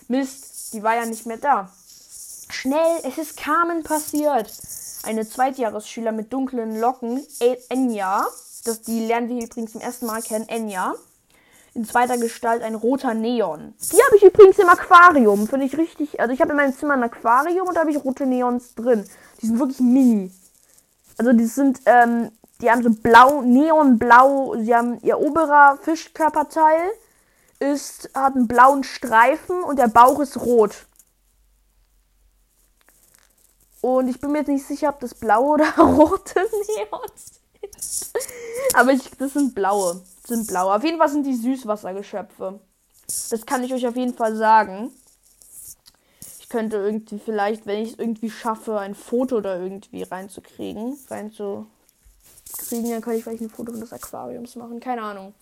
Mist, 0.08 0.74
die 0.74 0.84
war 0.84 0.96
ja 0.96 1.06
nicht 1.06 1.26
mehr 1.26 1.38
da. 1.38 1.72
Schnell, 2.50 3.00
es 3.04 3.18
ist 3.18 3.38
Carmen 3.38 3.84
passiert. 3.84 4.52
Eine 5.04 5.28
Zweitjahresschüler 5.28 6.12
mit 6.12 6.32
dunklen 6.32 6.80
Locken, 6.80 7.26
Enya, 7.70 8.26
das, 8.64 8.82
die 8.82 9.06
lernen 9.06 9.30
wir 9.30 9.44
übrigens 9.44 9.74
zum 9.74 9.82
ersten 9.82 10.06
Mal 10.06 10.22
kennen, 10.22 10.48
Enya, 10.48 10.94
In 11.74 11.86
zweiter 11.86 12.18
Gestalt 12.18 12.62
ein 12.62 12.76
roter 12.76 13.16
Neon. 13.16 13.74
Die 13.92 13.98
habe 13.98 14.16
ich 14.18 14.24
übrigens 14.24 14.60
im 14.60 14.70
Aquarium. 14.70 15.48
Finde 15.48 15.66
ich 15.66 15.76
richtig. 15.78 16.20
Also 16.20 16.32
ich 16.34 16.40
habe 16.40 16.52
in 16.52 16.58
meinem 16.58 16.78
Zimmer 16.78 16.94
ein 16.94 17.04
Aquarium 17.04 17.68
und 17.68 17.76
da 17.76 17.82
habe 17.82 17.92
ich 17.92 18.04
rote 18.04 18.28
Neons 18.28 18.76
drin. 18.76 19.06
Die 19.42 19.48
sind 19.48 19.60
wirklich 19.60 19.80
mini. 19.80 20.32
Also 21.18 21.34
die 21.34 21.46
sind, 21.46 21.82
ähm, 21.86 22.32
die 22.62 22.72
haben 22.72 22.84
so 22.84 22.90
blau, 22.90 23.42
neonblau. 23.42 24.56
Sie 24.60 24.76
haben 24.76 25.00
ihr 25.02 25.20
oberer 25.20 25.78
Fischkörperteil 25.82 26.92
ist, 27.60 28.10
hat 28.14 28.36
einen 28.36 28.48
blauen 28.48 28.84
Streifen 28.84 29.64
und 29.64 29.80
der 29.80 29.88
Bauch 29.88 30.20
ist 30.20 30.38
rot. 30.38 30.86
Und 33.82 34.08
ich 34.08 34.20
bin 34.20 34.32
mir 34.32 34.40
jetzt 34.40 34.48
nicht 34.48 34.66
sicher, 34.66 34.90
ob 34.90 35.00
das 35.00 35.14
blaue 35.14 35.56
oder 35.56 35.70
rote 35.78 36.40
Neons 36.40 37.42
sind. 37.62 38.24
Aber 38.76 38.92
ich, 38.92 39.10
das 39.18 39.34
sind 39.34 39.56
blaue. 39.56 40.02
Das 40.22 40.38
sind 40.38 40.48
blaue. 40.48 40.74
Auf 40.74 40.84
jeden 40.84 40.98
Fall 40.98 41.10
sind 41.10 41.26
die 41.26 41.36
Süßwassergeschöpfe. 41.36 42.60
Das 43.30 43.46
kann 43.46 43.64
ich 43.64 43.74
euch 43.74 43.86
auf 43.86 43.96
jeden 43.96 44.14
Fall 44.14 44.36
sagen. 44.36 44.92
Könnte 46.54 46.78
irgendwie 46.78 47.18
vielleicht, 47.18 47.66
wenn 47.66 47.82
ich 47.82 47.94
es 47.94 47.98
irgendwie 47.98 48.30
schaffe, 48.30 48.78
ein 48.78 48.94
Foto 48.94 49.42
da 49.42 49.60
irgendwie 49.60 50.04
reinzukriegen, 50.04 50.96
reinzukriegen, 51.10 51.66
dann 52.92 53.02
kann 53.02 53.16
ich 53.16 53.24
vielleicht 53.24 53.42
ein 53.42 53.50
Foto 53.50 53.72
des 53.72 53.92
Aquariums 53.92 54.56
machen. 54.56 54.80
Keine 54.80 55.02
Ahnung. 55.02 55.34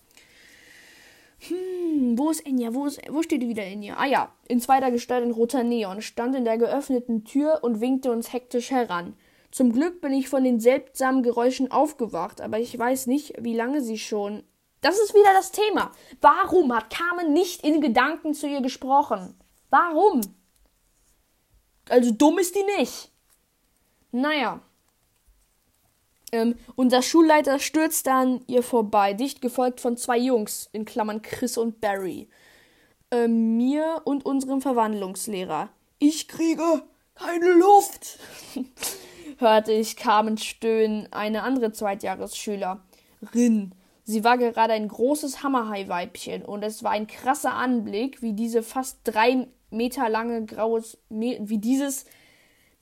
Hm, 1.40 2.16
wo 2.16 2.30
ist 2.30 2.46
Enya? 2.46 2.72
Wo, 2.72 2.86
ist, 2.86 2.98
wo 3.10 3.22
steht 3.22 3.42
wieder 3.42 3.62
Enya? 3.62 3.98
Ah 3.98 4.06
ja, 4.06 4.32
in 4.48 4.58
zweiter 4.58 4.90
Gestalt 4.90 5.22
in 5.22 5.32
roter 5.32 5.64
Neon, 5.64 6.00
stand 6.00 6.34
in 6.34 6.46
der 6.46 6.56
geöffneten 6.56 7.26
Tür 7.26 7.58
und 7.60 7.82
winkte 7.82 8.10
uns 8.10 8.32
hektisch 8.32 8.70
heran. 8.70 9.14
Zum 9.50 9.70
Glück 9.74 10.00
bin 10.00 10.14
ich 10.14 10.30
von 10.30 10.44
den 10.44 10.60
seltsamen 10.60 11.22
Geräuschen 11.22 11.70
aufgewacht, 11.70 12.40
aber 12.40 12.58
ich 12.58 12.78
weiß 12.78 13.06
nicht, 13.06 13.34
wie 13.38 13.54
lange 13.54 13.82
sie 13.82 13.98
schon. 13.98 14.44
Das 14.80 14.98
ist 14.98 15.12
wieder 15.12 15.34
das 15.34 15.52
Thema. 15.52 15.92
Warum 16.22 16.74
hat 16.74 16.88
Carmen 16.88 17.34
nicht 17.34 17.62
in 17.64 17.82
Gedanken 17.82 18.32
zu 18.32 18.46
ihr 18.48 18.62
gesprochen? 18.62 19.34
Warum? 19.68 20.22
Also 21.92 22.10
dumm 22.10 22.38
ist 22.38 22.54
die 22.54 22.64
nicht. 22.78 23.10
Naja. 24.12 24.60
Ähm, 26.32 26.54
unser 26.74 27.02
Schulleiter 27.02 27.58
stürzt 27.58 28.08
an 28.08 28.40
ihr 28.46 28.62
vorbei, 28.62 29.12
dicht 29.12 29.42
gefolgt 29.42 29.78
von 29.78 29.98
zwei 29.98 30.16
Jungs, 30.16 30.70
in 30.72 30.86
Klammern 30.86 31.20
Chris 31.20 31.58
und 31.58 31.82
Barry. 31.82 32.30
Ähm, 33.10 33.58
mir 33.58 34.00
und 34.04 34.24
unserem 34.24 34.62
Verwandlungslehrer. 34.62 35.68
Ich 35.98 36.28
kriege 36.28 36.82
keine 37.14 37.52
Luft, 37.52 38.18
hörte 39.36 39.72
ich 39.72 39.96
Carmen 39.96 40.38
stöhnen, 40.38 41.12
eine 41.12 41.42
andere 41.42 41.72
Zweitjahresschülerin. 41.72 43.74
Sie 44.04 44.24
war 44.24 44.38
gerade 44.38 44.72
ein 44.72 44.88
großes 44.88 45.42
Hammerhai-Weibchen 45.42 46.46
und 46.46 46.62
es 46.62 46.82
war 46.82 46.92
ein 46.92 47.06
krasser 47.06 47.52
Anblick, 47.52 48.22
wie 48.22 48.32
diese 48.32 48.62
fast 48.62 49.00
drei 49.04 49.46
Meter 49.72 50.08
lange 50.08 50.44
graues, 50.44 50.98
wie 51.08 51.58
dieses 51.58 52.04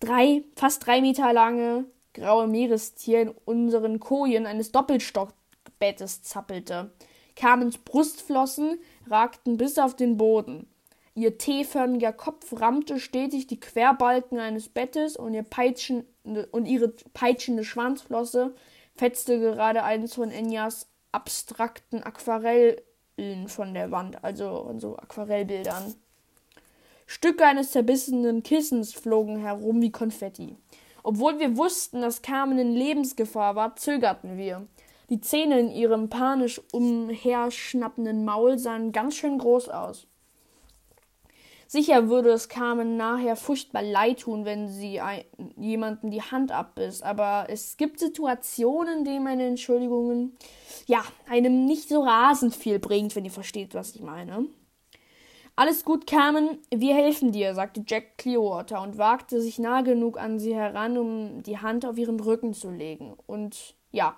drei, 0.00 0.44
fast 0.56 0.87
drei 0.87 1.00
Meter 1.00 1.32
lange 1.32 1.87
graue 2.12 2.49
Meerestier 2.49 3.23
in 3.23 3.35
unseren 3.44 4.00
Kojen 4.00 4.47
eines 4.47 4.73
Doppelstockbettes 4.73 6.23
zappelte. 6.23 6.90
Carmens 7.37 7.78
Brustflossen 7.78 8.78
ragten 9.09 9.56
bis 9.56 9.78
auf 9.78 9.94
den 9.94 10.16
Boden. 10.16 10.66
Ihr 11.14 11.38
T-förmiger 11.38 12.12
Kopf 12.12 12.61
rammte 12.61 12.99
stetig 12.99 13.47
die 13.47 13.61
Querbalken 13.61 14.38
eines 14.38 14.68
Bettes 14.68 15.16
und, 15.16 15.35
ihr 15.35 15.42
Peitschen, 15.42 16.04
und 16.25 16.66
ihre 16.66 16.88
peitschende 16.88 17.64
Schwanzflosse 17.64 18.54
fetzte 18.97 19.38
gerade 19.40 19.82
eines 19.82 20.14
von 20.14 20.30
Enyas 20.30 20.88
abstrakten 21.12 22.02
Aquarellen 22.02 23.49
von 23.49 23.75
der 23.75 23.90
Wand, 23.90 24.23
also 24.23 24.64
von 24.64 24.80
so 24.80 24.97
Aquarellbildern. 24.97 25.94
Stücke 27.12 27.44
eines 27.44 27.72
zerbissenen 27.72 28.44
Kissens 28.44 28.92
flogen 28.92 29.38
herum 29.38 29.82
wie 29.82 29.90
Konfetti. 29.90 30.54
Obwohl 31.02 31.40
wir 31.40 31.56
wussten, 31.56 32.02
dass 32.02 32.22
Carmen 32.22 32.56
in 32.56 32.72
Lebensgefahr 32.72 33.56
war, 33.56 33.74
zögerten 33.74 34.38
wir. 34.38 34.68
Die 35.08 35.20
Zähne 35.20 35.58
in 35.58 35.72
ihrem 35.72 36.08
panisch 36.08 36.60
umherschnappenden 36.70 38.24
Maul 38.24 38.60
sahen 38.60 38.92
ganz 38.92 39.16
schön 39.16 39.38
groß 39.38 39.70
aus. 39.70 40.06
Sicher 41.66 42.08
würde 42.08 42.30
es 42.30 42.48
Carmen 42.48 42.96
nachher 42.96 43.34
furchtbar 43.34 43.82
leid 43.82 44.20
tun, 44.20 44.44
wenn 44.44 44.68
sie 44.68 45.00
jemanden 45.56 46.12
die 46.12 46.22
Hand 46.22 46.52
abbiss, 46.52 47.02
aber 47.02 47.46
es 47.48 47.76
gibt 47.76 47.98
Situationen, 47.98 48.98
in 48.98 49.04
denen 49.04 49.24
meine 49.24 49.48
Entschuldigungen 49.48 50.36
ja 50.86 51.02
einem 51.28 51.64
nicht 51.64 51.88
so 51.88 52.04
rasend 52.04 52.54
viel 52.54 52.78
bringt, 52.78 53.16
wenn 53.16 53.24
ihr 53.24 53.32
versteht, 53.32 53.74
was 53.74 53.96
ich 53.96 54.00
meine. 54.00 54.46
Alles 55.60 55.84
gut, 55.84 56.06
Carmen, 56.06 56.56
wir 56.74 56.94
helfen 56.94 57.32
dir, 57.32 57.54
sagte 57.54 57.84
Jack 57.86 58.16
Clearwater 58.16 58.80
und 58.80 58.96
wagte 58.96 59.42
sich 59.42 59.58
nah 59.58 59.82
genug 59.82 60.18
an 60.18 60.38
sie 60.38 60.54
heran, 60.54 60.96
um 60.96 61.42
die 61.42 61.58
Hand 61.58 61.84
auf 61.84 61.98
ihren 61.98 62.18
Rücken 62.18 62.54
zu 62.54 62.70
legen 62.70 63.12
und 63.26 63.74
ja, 63.90 64.16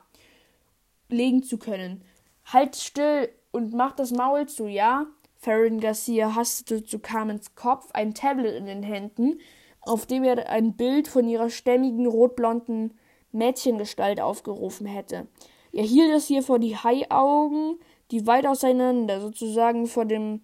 legen 1.08 1.42
zu 1.42 1.58
können. 1.58 2.04
Halt 2.44 2.76
still 2.76 3.28
und 3.50 3.74
mach 3.74 3.90
das 3.90 4.12
Maul 4.12 4.46
zu, 4.46 4.68
ja? 4.68 5.06
Farron 5.34 5.80
Garcia 5.80 6.36
hastete 6.36 6.84
zu 6.84 7.00
Carmens 7.00 7.56
Kopf, 7.56 7.90
ein 7.92 8.14
Tablet 8.14 8.54
in 8.54 8.66
den 8.66 8.84
Händen, 8.84 9.40
auf 9.80 10.06
dem 10.06 10.22
er 10.22 10.48
ein 10.48 10.76
Bild 10.76 11.08
von 11.08 11.26
ihrer 11.26 11.50
stämmigen, 11.50 12.06
rotblonden 12.06 12.96
Mädchengestalt 13.32 14.20
aufgerufen 14.20 14.86
hätte. 14.86 15.26
Er 15.72 15.82
hielt 15.82 16.12
es 16.12 16.28
hier 16.28 16.44
vor 16.44 16.60
die 16.60 16.76
Haiaugen, 16.76 17.80
die 18.12 18.28
weit 18.28 18.46
auseinander, 18.46 19.20
sozusagen 19.20 19.88
vor 19.88 20.04
dem 20.04 20.42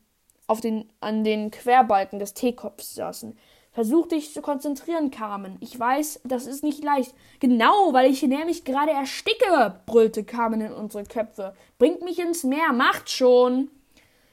auf 0.48 0.60
den, 0.60 0.90
an 1.00 1.22
den 1.22 1.52
Querbalken 1.52 2.18
des 2.18 2.34
Teekopfs 2.34 2.96
saßen. 2.96 3.38
Versuch 3.70 4.08
dich 4.08 4.32
zu 4.32 4.42
konzentrieren, 4.42 5.12
Carmen. 5.12 5.56
Ich 5.60 5.78
weiß, 5.78 6.22
das 6.24 6.46
ist 6.46 6.64
nicht 6.64 6.82
leicht. 6.82 7.14
Genau, 7.38 7.92
weil 7.92 8.10
ich 8.10 8.22
nämlich 8.22 8.64
gerade 8.64 8.90
ersticke, 8.90 9.80
brüllte 9.86 10.24
Carmen 10.24 10.60
in 10.60 10.72
unsere 10.72 11.04
Köpfe. 11.04 11.54
Bringt 11.78 12.02
mich 12.02 12.18
ins 12.18 12.42
Meer, 12.42 12.72
macht 12.72 13.08
schon. 13.08 13.70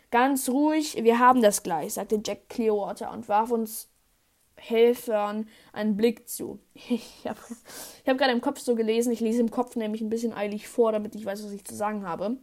Ganz 0.10 0.50
ruhig, 0.50 0.98
wir 1.04 1.20
haben 1.20 1.42
das 1.42 1.62
gleich, 1.62 1.94
sagte 1.94 2.22
Jack 2.26 2.50
Clearwater 2.50 3.12
und 3.12 3.28
warf 3.28 3.52
uns 3.52 3.90
Helfern 4.56 5.48
einen 5.74 5.98
Blick 5.98 6.28
zu. 6.30 6.60
Ich 6.90 7.28
habe 7.28 7.40
hab 8.08 8.18
gerade 8.18 8.32
im 8.32 8.42
Kopf 8.42 8.60
so 8.60 8.76
gelesen, 8.76 9.12
ich 9.12 9.20
lese 9.20 9.42
im 9.42 9.52
Kopf 9.52 9.76
nämlich 9.76 10.02
ein 10.02 10.10
bisschen 10.10 10.34
eilig 10.34 10.68
vor, 10.68 10.92
damit 10.92 11.16
ich 11.16 11.26
weiß, 11.26 11.44
was 11.44 11.52
ich 11.52 11.66
zu 11.66 11.76
sagen 11.76 12.08
habe. 12.08 12.38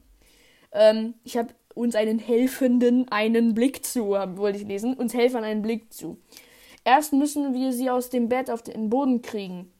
Ähm, 0.72 1.14
ich 1.24 1.36
habe 1.36 1.54
uns 1.74 1.94
einen 1.94 2.18
Helfenden 2.18 3.08
einen 3.10 3.54
Blick 3.54 3.84
zu, 3.84 4.10
wollte 4.10 4.58
ich 4.58 4.66
lesen, 4.66 4.94
uns 4.94 5.14
Helfern 5.14 5.44
einen 5.44 5.62
Blick 5.62 5.92
zu. 5.92 6.18
Erst 6.84 7.12
müssen 7.12 7.54
wir 7.54 7.72
sie 7.72 7.90
aus 7.90 8.10
dem 8.10 8.28
Bett 8.28 8.50
auf 8.50 8.62
den 8.62 8.90
Boden 8.90 9.22
kriegen. 9.22 9.72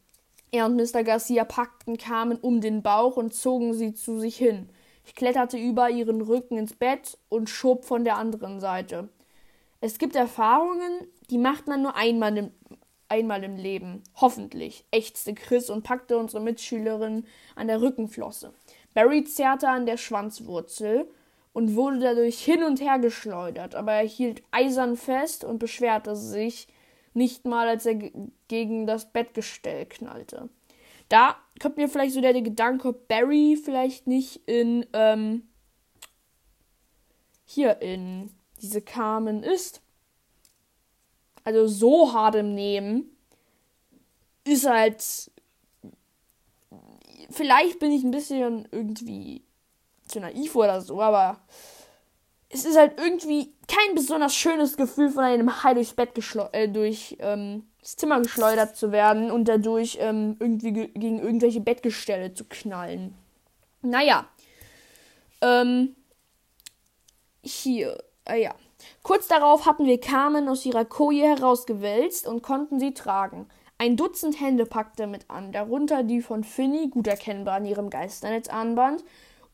Er 0.51 0.67
und 0.67 0.77
Mr. 0.77 1.03
Garcia 1.03 1.45
packten 1.45 1.97
Carmen 1.97 2.39
um 2.39 2.61
den 2.61 2.83
Bauch 2.83 3.17
und 3.17 3.35
zogen 3.35 3.75
sie 3.75 3.95
zu 3.95 4.19
sich 4.19 4.37
hin. 4.37 4.69
Ich 5.05 5.15
kletterte 5.15 5.57
über 5.57 5.91
ihren 5.91 6.21
Rücken 6.21 6.59
ins 6.59 6.75
Bett 6.75 7.19
und 7.29 7.49
schob 7.49 7.85
von 7.85 8.05
der 8.05 8.17
anderen 8.17 8.61
Seite. 8.61 9.09
Es 9.81 9.99
gibt 9.99 10.15
Erfahrungen, 10.15 11.09
die 11.31 11.39
macht 11.39 11.67
man 11.67 11.83
nur 11.83 11.97
einmal 11.97 12.37
im, 12.37 12.51
einmal 13.09 13.43
im 13.43 13.57
Leben. 13.57 14.05
Hoffentlich, 14.15 14.85
ächzte 14.93 15.35
Chris 15.35 15.71
und 15.71 15.83
packte 15.83 16.19
unsere 16.19 16.43
Mitschülerin 16.43 17.25
an 17.57 17.67
der 17.67 17.81
Rückenflosse. 17.81 18.53
Barry 18.95 19.25
zerrte 19.25 19.69
an 19.69 19.87
der 19.87 19.97
Schwanzwurzel 19.97 21.09
und 21.53 21.75
wurde 21.75 21.99
dadurch 21.99 22.43
hin 22.43 22.63
und 22.63 22.81
her 22.81 22.99
geschleudert, 22.99 23.75
aber 23.75 23.93
er 23.93 24.07
hielt 24.07 24.43
eisern 24.51 24.97
fest 24.97 25.45
und 25.45 25.59
beschwerte 25.59 26.17
sich 26.17 26.69
nicht 27.15 27.45
mal, 27.45 27.69
als 27.69 27.85
er 27.87 27.97
gegen 28.49 28.87
das 28.87 29.13
Bettgestell 29.13 29.87
knallte. 29.87 30.49
Da 31.09 31.37
kommt 31.61 31.77
mir 31.77 31.89
vielleicht 31.89 32.15
so 32.15 32.23
der 32.23 32.41
Gedanke, 32.41 32.89
ob 32.89 33.09
Barry 33.09 33.59
vielleicht 33.63 34.07
nicht 34.07 34.41
in 34.47 34.87
ähm, 34.95 35.47
hier 37.45 37.83
in 37.83 38.31
diese 38.63 38.81
Carmen 38.81 39.43
ist. 39.43 39.83
Also 41.45 41.67
so 41.67 42.15
hart 42.15 42.37
im 42.37 42.55
Nehmen 42.55 43.11
ist 44.45 44.67
halt. 44.67 45.31
Vielleicht 47.31 47.79
bin 47.79 47.93
ich 47.93 48.05
ein 48.05 48.11
bisschen 48.11 48.69
irgendwie 48.71 49.43
zu 50.13 50.21
naiv 50.21 50.55
oder 50.55 50.81
so, 50.81 51.01
aber 51.01 51.41
es 52.49 52.65
ist 52.65 52.77
halt 52.77 52.99
irgendwie 52.99 53.53
kein 53.67 53.95
besonders 53.95 54.35
schönes 54.35 54.77
Gefühl, 54.77 55.11
von 55.11 55.25
einem 55.25 55.63
Hai 55.65 55.75
durchs 55.75 55.95
Bett 55.95 56.11
äh, 56.53 56.69
durch 56.69 57.17
ähm, 57.21 57.65
das 57.81 57.97
Zimmer 57.97 58.21
geschleudert 58.21 58.77
zu 58.77 58.93
werden 58.93 59.31
und 59.31 59.49
dadurch 59.49 59.99
ähm, 60.01 60.37
irgendwie 60.39 60.73
ge 60.73 60.89
gegen 60.89 61.19
irgendwelche 61.19 61.61
Bettgestelle 61.61 62.35
zu 62.35 62.45
knallen. 62.45 63.15
Naja. 63.81 64.27
Ähm, 65.41 65.97
hier, 67.43 67.99
äh, 68.29 68.43
ja. 68.43 68.55
Kurz 69.03 69.29
darauf 69.29 69.67
hatten 69.67 69.87
wir 69.87 70.01
Carmen 70.01 70.49
aus 70.49 70.67
ihrer 70.67 70.85
Koje 70.85 71.25
herausgewälzt 71.25 72.27
und 72.27 72.43
konnten 72.43 72.79
sie 72.79 72.95
tragen. 72.95 73.49
Ein 73.79 73.97
Dutzend 73.97 74.41
Hände 74.41 74.67
packte 74.67 75.07
mit 75.07 75.29
an, 75.29 75.51
darunter 75.51 76.03
die 76.05 76.21
von 76.21 76.45
Finny, 76.45 76.89
gut 76.89 77.07
erkennbar 77.07 77.57
an 77.57 77.65
ihrem 77.65 77.91
Geisternetzarmband, 77.91 79.03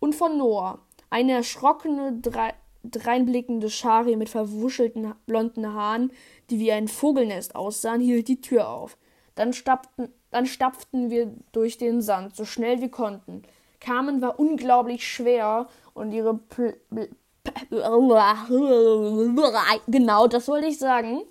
und 0.01 0.15
von 0.15 0.39
Noah. 0.39 0.81
Eine 1.11 1.33
erschrockene, 1.33 2.19
drei, 2.21 2.55
dreinblickende 2.85 3.71
Schari 3.71 4.17
mit 4.17 4.29
verwuschelten 4.29 5.15
blonden 5.27 5.73
Haaren, 5.73 6.13
die 6.51 6.59
wie 6.59 6.73
ein 6.73 6.89
Vogelnest 6.89 7.57
aussahen, 7.57 8.01
hielt 8.01 8.29
die 8.29 8.41
Tür 8.41 8.69
auf. 8.69 8.97
Dann 9.35 9.53
stapften, 9.53 10.13
dann 10.31 10.47
stapften 10.47 11.11
wir 11.11 11.33
durch 11.53 11.79
den 11.79 12.03
Sand, 12.03 12.37
so 12.37 12.45
schnell 12.45 12.81
wir 12.81 12.91
konnten. 12.91 13.43
Carmen 13.81 14.21
war 14.21 14.39
unglaublich 14.39 15.07
schwer 15.07 15.69
und 15.95 16.13
ihre 16.13 16.35
Pl 16.35 16.77
genau, 19.87 20.27
das 20.27 20.49
wollte 20.49 20.67
ich 20.67 20.79
sagen. 20.79 21.23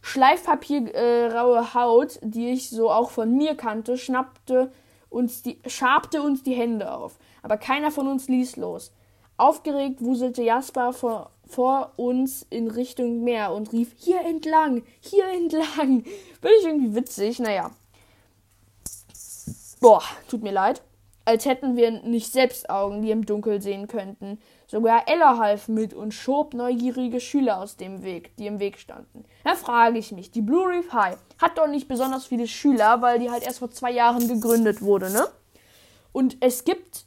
Schleifpapierraue 0.00 1.58
äh, 1.58 1.74
Haut, 1.74 2.18
die 2.22 2.50
ich 2.50 2.70
so 2.70 2.90
auch 2.90 3.10
von 3.10 3.36
mir 3.36 3.54
kannte, 3.54 3.98
schnappte 3.98 4.72
uns 5.10 5.42
die, 5.42 5.58
schabte 5.66 6.22
uns 6.22 6.42
die 6.42 6.54
Hände 6.54 6.92
auf. 6.92 7.18
Aber 7.46 7.58
keiner 7.58 7.92
von 7.92 8.08
uns 8.08 8.26
ließ 8.26 8.56
los. 8.56 8.90
Aufgeregt 9.36 10.02
wuselte 10.02 10.42
Jasper 10.42 10.92
vor, 10.92 11.30
vor 11.46 11.92
uns 11.94 12.44
in 12.50 12.68
Richtung 12.68 13.22
Meer 13.22 13.52
und 13.52 13.72
rief: 13.72 13.94
Hier 13.98 14.20
entlang, 14.22 14.82
hier 14.98 15.28
entlang. 15.28 16.02
Bin 16.40 16.50
ich 16.58 16.66
irgendwie 16.66 16.96
witzig? 16.96 17.38
Naja. 17.38 17.70
Boah, 19.80 20.02
tut 20.28 20.42
mir 20.42 20.50
leid. 20.50 20.82
Als 21.24 21.44
hätten 21.44 21.76
wir 21.76 21.92
nicht 22.02 22.32
selbst 22.32 22.68
Augen, 22.68 23.00
die 23.00 23.12
im 23.12 23.24
Dunkel 23.24 23.62
sehen 23.62 23.86
könnten. 23.86 24.40
Sogar 24.66 25.06
Ella 25.06 25.38
half 25.38 25.68
mit 25.68 25.94
und 25.94 26.14
schob 26.14 26.52
neugierige 26.52 27.20
Schüler 27.20 27.60
aus 27.60 27.76
dem 27.76 28.02
Weg, 28.02 28.34
die 28.38 28.48
im 28.48 28.58
Weg 28.58 28.80
standen. 28.80 29.24
Da 29.44 29.54
frage 29.54 29.98
ich 29.98 30.10
mich, 30.10 30.32
die 30.32 30.42
Blue 30.42 30.68
Reef 30.68 30.92
High 30.92 31.16
hat 31.40 31.58
doch 31.58 31.68
nicht 31.68 31.86
besonders 31.86 32.26
viele 32.26 32.48
Schüler, 32.48 33.02
weil 33.02 33.20
die 33.20 33.30
halt 33.30 33.44
erst 33.44 33.60
vor 33.60 33.70
zwei 33.70 33.92
Jahren 33.92 34.26
gegründet 34.26 34.82
wurde, 34.82 35.10
ne? 35.10 35.28
Und 36.12 36.38
es 36.40 36.64
gibt 36.64 37.05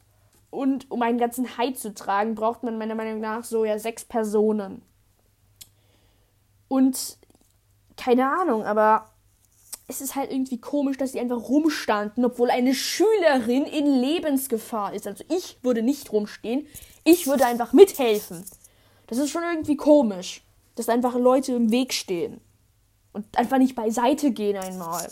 und 0.50 0.89
um 0.89 1.01
einen 1.01 1.18
ganzen 1.18 1.58
Hai 1.58 1.72
zu 1.72 1.94
tragen, 1.94 2.36
braucht 2.36 2.63
man 2.63 2.77
meiner 2.77 2.96
Meinung 2.96 3.20
nach 3.20 3.44
so 3.44 3.65
ja 3.65 3.77
sechs 3.79 4.06
Personen. 4.06 4.82
Und 6.68 7.18
keine 7.98 8.29
Ahnung, 8.29 8.63
aber 8.63 9.10
es 9.88 10.01
ist 10.01 10.15
halt 10.15 10.32
irgendwie 10.32 10.60
komisch, 10.60 10.98
dass 10.98 11.13
sie 11.13 11.20
einfach 11.20 11.50
rumstanden, 11.50 12.24
obwohl 12.24 12.51
eine 12.51 12.75
Schülerin 12.75 13.65
in 13.65 13.88
Lebensgefahr 13.88 14.94
ist. 14.94 15.08
Also 15.08 15.24
ich 15.29 15.58
würde 15.63 15.82
nicht 15.82 16.12
rumstehen, 16.12 16.68
ich 17.03 17.25
würde 17.25 17.46
einfach 17.46 17.74
mithelfen. 17.74 18.46
Das 19.08 19.18
ist 19.18 19.32
schon 19.32 19.41
irgendwie 19.44 19.77
komisch, 19.77 20.44
dass 20.75 20.89
einfach 20.89 21.15
Leute 21.15 21.53
im 21.53 21.72
Weg 21.72 21.94
stehen 21.94 22.39
und 23.13 23.25
einfach 23.38 23.58
nicht 23.58 23.75
beiseite 23.75 24.32
gehen 24.32 24.58
einmal. 24.58 25.12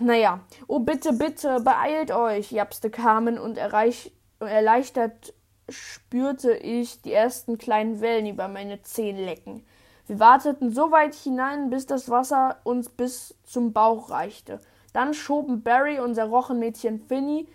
Naja, 0.00 0.40
oh 0.66 0.78
bitte, 0.78 1.12
bitte, 1.12 1.60
beeilt 1.60 2.10
euch, 2.10 2.50
japste 2.50 2.90
Carmen 2.90 3.38
und 3.38 3.58
erreich, 3.58 4.12
erleichtert 4.38 5.34
spürte 5.68 6.52
ich 6.54 7.02
die 7.02 7.12
ersten 7.12 7.58
kleinen 7.58 8.00
Wellen 8.00 8.26
über 8.26 8.48
meine 8.48 8.82
Zehen 8.82 9.18
lecken. 9.18 9.64
Wir 10.06 10.18
warteten 10.18 10.72
so 10.72 10.90
weit 10.90 11.14
hinein, 11.14 11.70
bis 11.70 11.86
das 11.86 12.08
Wasser 12.08 12.56
uns 12.64 12.88
bis 12.88 13.36
zum 13.44 13.72
Bauch 13.72 14.10
reichte. 14.10 14.60
Dann 14.92 15.14
schoben 15.14 15.62
Barry, 15.62 16.00
unser 16.00 16.24
Rochenmädchen 16.24 16.98
Finny, 16.98 17.46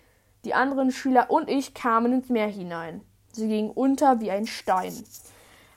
die 0.46 0.54
anderen 0.54 0.92
Schüler 0.92 1.30
und 1.30 1.50
ich 1.50 1.74
kamen 1.74 2.14
ins 2.14 2.30
Meer 2.30 2.48
hinein. 2.48 3.02
Sie 3.34 3.48
ging 3.48 3.70
unter 3.70 4.22
wie 4.22 4.32
ein 4.32 4.46
Stein. 4.46 4.94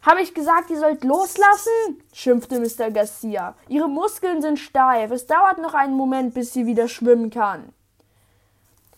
Habe 0.02 0.22
ich 0.22 0.34
gesagt, 0.34 0.70
ihr 0.70 0.78
sollt 0.78 1.04
loslassen? 1.04 2.02
schimpfte 2.12 2.60
Mr. 2.60 2.90
Garcia. 2.90 3.54
Ihre 3.68 3.88
Muskeln 3.88 4.40
sind 4.40 4.58
steif. 4.58 5.10
Es 5.10 5.26
dauert 5.26 5.58
noch 5.58 5.74
einen 5.74 5.94
Moment, 5.94 6.34
bis 6.34 6.52
sie 6.52 6.66
wieder 6.66 6.88
schwimmen 6.88 7.30
kann. 7.30 7.72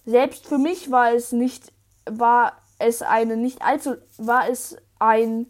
Selbst 0.05 0.47
für 0.47 0.59
mich 0.59 0.91
war 0.91 1.13
es 1.13 1.33
nicht, 1.33 1.73
war 2.05 2.53
es 2.79 3.03
eine 3.03 3.37
nicht 3.37 3.63
allzu, 3.63 3.97
war 4.19 4.49
es 4.49 4.77
ein 4.99 5.47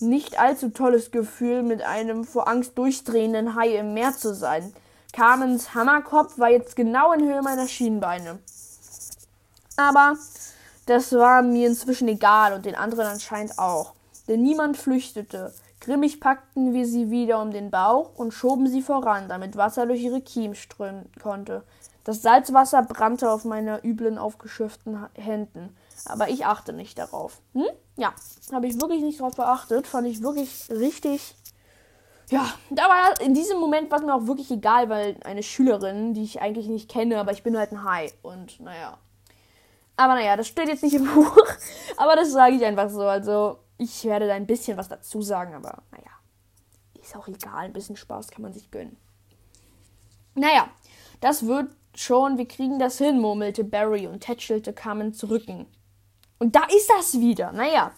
nicht 0.00 0.38
allzu 0.38 0.70
tolles 0.70 1.10
Gefühl, 1.10 1.62
mit 1.62 1.82
einem 1.82 2.24
vor 2.24 2.48
Angst 2.48 2.76
durchdrehenden 2.76 3.54
Hai 3.54 3.76
im 3.76 3.94
Meer 3.94 4.12
zu 4.12 4.34
sein. 4.34 4.74
Carmens 5.12 5.74
Hammerkopf 5.74 6.38
war 6.38 6.50
jetzt 6.50 6.76
genau 6.76 7.12
in 7.12 7.24
Höhe 7.24 7.42
meiner 7.42 7.68
Schienbeine. 7.68 8.38
Aber 9.76 10.16
das 10.86 11.12
war 11.12 11.42
mir 11.42 11.68
inzwischen 11.68 12.08
egal 12.08 12.52
und 12.52 12.66
den 12.66 12.74
anderen 12.74 13.06
anscheinend 13.06 13.58
auch 13.58 13.94
denn 14.28 14.42
niemand 14.42 14.76
flüchtete. 14.76 15.52
Grimmig 15.80 16.20
packten 16.20 16.72
wir 16.72 16.86
sie 16.86 17.10
wieder 17.10 17.42
um 17.42 17.50
den 17.50 17.70
Bauch 17.70 18.14
und 18.16 18.32
schoben 18.32 18.66
sie 18.66 18.82
voran, 18.82 19.28
damit 19.28 19.56
Wasser 19.56 19.86
durch 19.86 20.00
ihre 20.00 20.20
Kiem 20.20 20.54
strömen 20.54 21.10
konnte. 21.22 21.62
Das 22.04 22.22
Salzwasser 22.22 22.82
brannte 22.82 23.30
auf 23.30 23.44
meiner 23.44 23.84
üblen, 23.84 24.18
aufgeschürften 24.18 25.06
Händen. 25.14 25.74
Aber 26.06 26.28
ich 26.28 26.44
achte 26.44 26.72
nicht 26.72 26.98
darauf. 26.98 27.40
Hm? 27.54 27.66
Ja, 27.96 28.12
habe 28.52 28.66
ich 28.66 28.80
wirklich 28.80 29.02
nicht 29.02 29.20
darauf 29.20 29.36
beachtet. 29.36 29.86
Fand 29.86 30.06
ich 30.06 30.22
wirklich 30.22 30.68
richtig. 30.70 31.34
Ja, 32.30 32.46
aber 32.70 33.20
in 33.20 33.34
diesem 33.34 33.58
Moment 33.58 33.90
war 33.90 33.98
es 33.98 34.04
mir 34.04 34.14
auch 34.14 34.26
wirklich 34.26 34.50
egal, 34.50 34.88
weil 34.88 35.16
eine 35.24 35.42
Schülerin, 35.42 36.14
die 36.14 36.24
ich 36.24 36.40
eigentlich 36.40 36.68
nicht 36.68 36.90
kenne, 36.90 37.18
aber 37.18 37.32
ich 37.32 37.42
bin 37.42 37.56
halt 37.56 37.72
ein 37.72 37.84
Hai. 37.84 38.12
Und 38.22 38.60
naja. 38.60 38.98
Aber 39.96 40.14
naja, 40.14 40.36
das 40.36 40.48
steht 40.48 40.68
jetzt 40.68 40.82
nicht 40.82 40.94
im 40.94 41.06
Buch. 41.14 41.46
Aber 41.96 42.16
das 42.16 42.32
sage 42.32 42.56
ich 42.56 42.64
einfach 42.64 42.90
so. 42.90 43.02
Also, 43.02 43.58
ich 43.78 44.04
werde 44.04 44.26
da 44.26 44.34
ein 44.34 44.46
bisschen 44.46 44.76
was 44.76 44.88
dazu 44.88 45.22
sagen, 45.22 45.54
aber 45.54 45.82
naja, 45.90 46.10
ist 47.00 47.16
auch 47.16 47.28
egal. 47.28 47.66
Ein 47.66 47.72
bisschen 47.72 47.96
Spaß 47.96 48.28
kann 48.28 48.42
man 48.42 48.52
sich 48.52 48.70
gönnen. 48.70 48.96
Naja, 50.34 50.68
das 51.20 51.46
wird 51.46 51.70
schon, 51.94 52.38
wir 52.38 52.48
kriegen 52.48 52.78
das 52.78 52.98
hin, 52.98 53.20
murmelte 53.20 53.62
Barry 53.62 54.06
und 54.06 54.20
tätschelte 54.20 54.72
Carmen 54.72 55.12
zurück. 55.12 55.44
Und 56.38 56.56
da 56.56 56.64
ist 56.64 56.90
das 56.90 57.20
wieder. 57.20 57.52
Naja, 57.52 57.92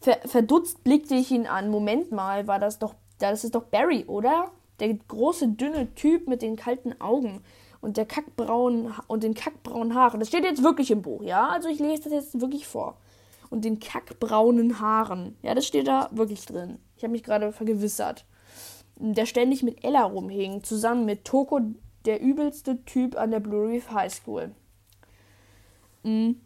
ver 0.00 0.18
verdutzt 0.26 0.84
blickte 0.84 1.14
ich 1.14 1.30
ihn 1.30 1.46
an. 1.46 1.70
Moment 1.70 2.12
mal, 2.12 2.46
war 2.46 2.58
das 2.58 2.78
doch, 2.78 2.94
das 3.18 3.44
ist 3.44 3.54
doch 3.54 3.64
Barry, 3.64 4.04
oder? 4.06 4.50
Der 4.80 4.94
große, 4.94 5.48
dünne 5.48 5.94
Typ 5.94 6.28
mit 6.28 6.42
den 6.42 6.56
kalten 6.56 7.00
Augen 7.00 7.42
und 7.80 7.96
der 7.96 8.06
kackbraunen 8.06 8.94
und 9.06 9.22
den 9.22 9.34
kackbraunen 9.34 9.94
Haaren. 9.94 10.20
Das 10.20 10.28
steht 10.28 10.44
jetzt 10.44 10.62
wirklich 10.62 10.90
im 10.90 11.02
Buch, 11.02 11.22
ja? 11.22 11.48
Also 11.48 11.68
ich 11.68 11.78
lese 11.78 12.04
das 12.04 12.12
jetzt 12.12 12.40
wirklich 12.40 12.66
vor 12.66 12.96
und 13.50 13.64
den 13.64 13.78
kackbraunen 13.78 14.80
Haaren. 14.80 15.36
Ja, 15.42 15.54
das 15.54 15.66
steht 15.66 15.88
da 15.88 16.08
wirklich 16.12 16.44
drin. 16.46 16.78
Ich 16.96 17.02
habe 17.02 17.12
mich 17.12 17.22
gerade 17.22 17.52
vergewissert. 17.52 18.24
Der 18.96 19.26
ständig 19.26 19.62
mit 19.62 19.84
Ella 19.84 20.02
rumhing, 20.02 20.64
zusammen 20.64 21.04
mit 21.04 21.24
Toko, 21.24 21.60
der 22.04 22.20
übelste 22.20 22.84
Typ 22.84 23.16
an 23.16 23.30
der 23.30 23.40
Blue 23.40 23.68
Reef 23.68 23.90
High 23.90 24.12
School. 24.12 24.52
Mhm. 26.02 26.40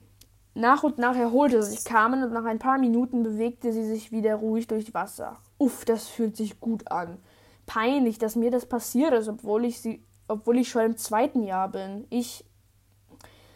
Nach 0.54 0.82
und 0.82 0.98
nach 0.98 1.16
erholte 1.16 1.62
sich 1.62 1.84
Carmen 1.84 2.22
und 2.22 2.32
nach 2.32 2.44
ein 2.44 2.58
paar 2.58 2.78
Minuten 2.78 3.22
bewegte 3.22 3.72
sie 3.72 3.86
sich 3.86 4.12
wieder 4.12 4.34
ruhig 4.34 4.66
durch 4.66 4.92
Wasser. 4.92 5.38
Uff, 5.58 5.84
das 5.86 6.08
fühlt 6.08 6.36
sich 6.36 6.60
gut 6.60 6.90
an. 6.90 7.18
Peinlich, 7.64 8.18
dass 8.18 8.36
mir 8.36 8.50
das 8.50 8.66
passiert 8.66 9.14
ist, 9.14 9.28
obwohl 9.28 9.64
ich 9.64 9.80
sie, 9.80 10.04
obwohl 10.28 10.58
ich 10.58 10.68
schon 10.68 10.82
im 10.82 10.96
zweiten 10.98 11.42
Jahr 11.42 11.70
bin. 11.70 12.06
Ich, 12.10 12.44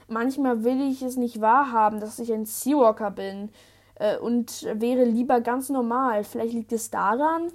Manchmal 0.09 0.65
will 0.65 0.81
ich 0.91 1.03
es 1.03 1.17
nicht 1.17 1.41
wahrhaben, 1.41 2.01
dass 2.01 2.19
ich 2.19 2.33
ein 2.33 2.47
Seawalker 2.47 3.11
bin 3.11 3.51
äh, 3.97 4.17
und 4.19 4.67
wäre 4.75 5.05
lieber 5.05 5.41
ganz 5.41 5.69
normal. 5.69 6.25
Vielleicht 6.25 6.55
liegt 6.55 6.73
es 6.73 6.91
daran? 6.91 7.53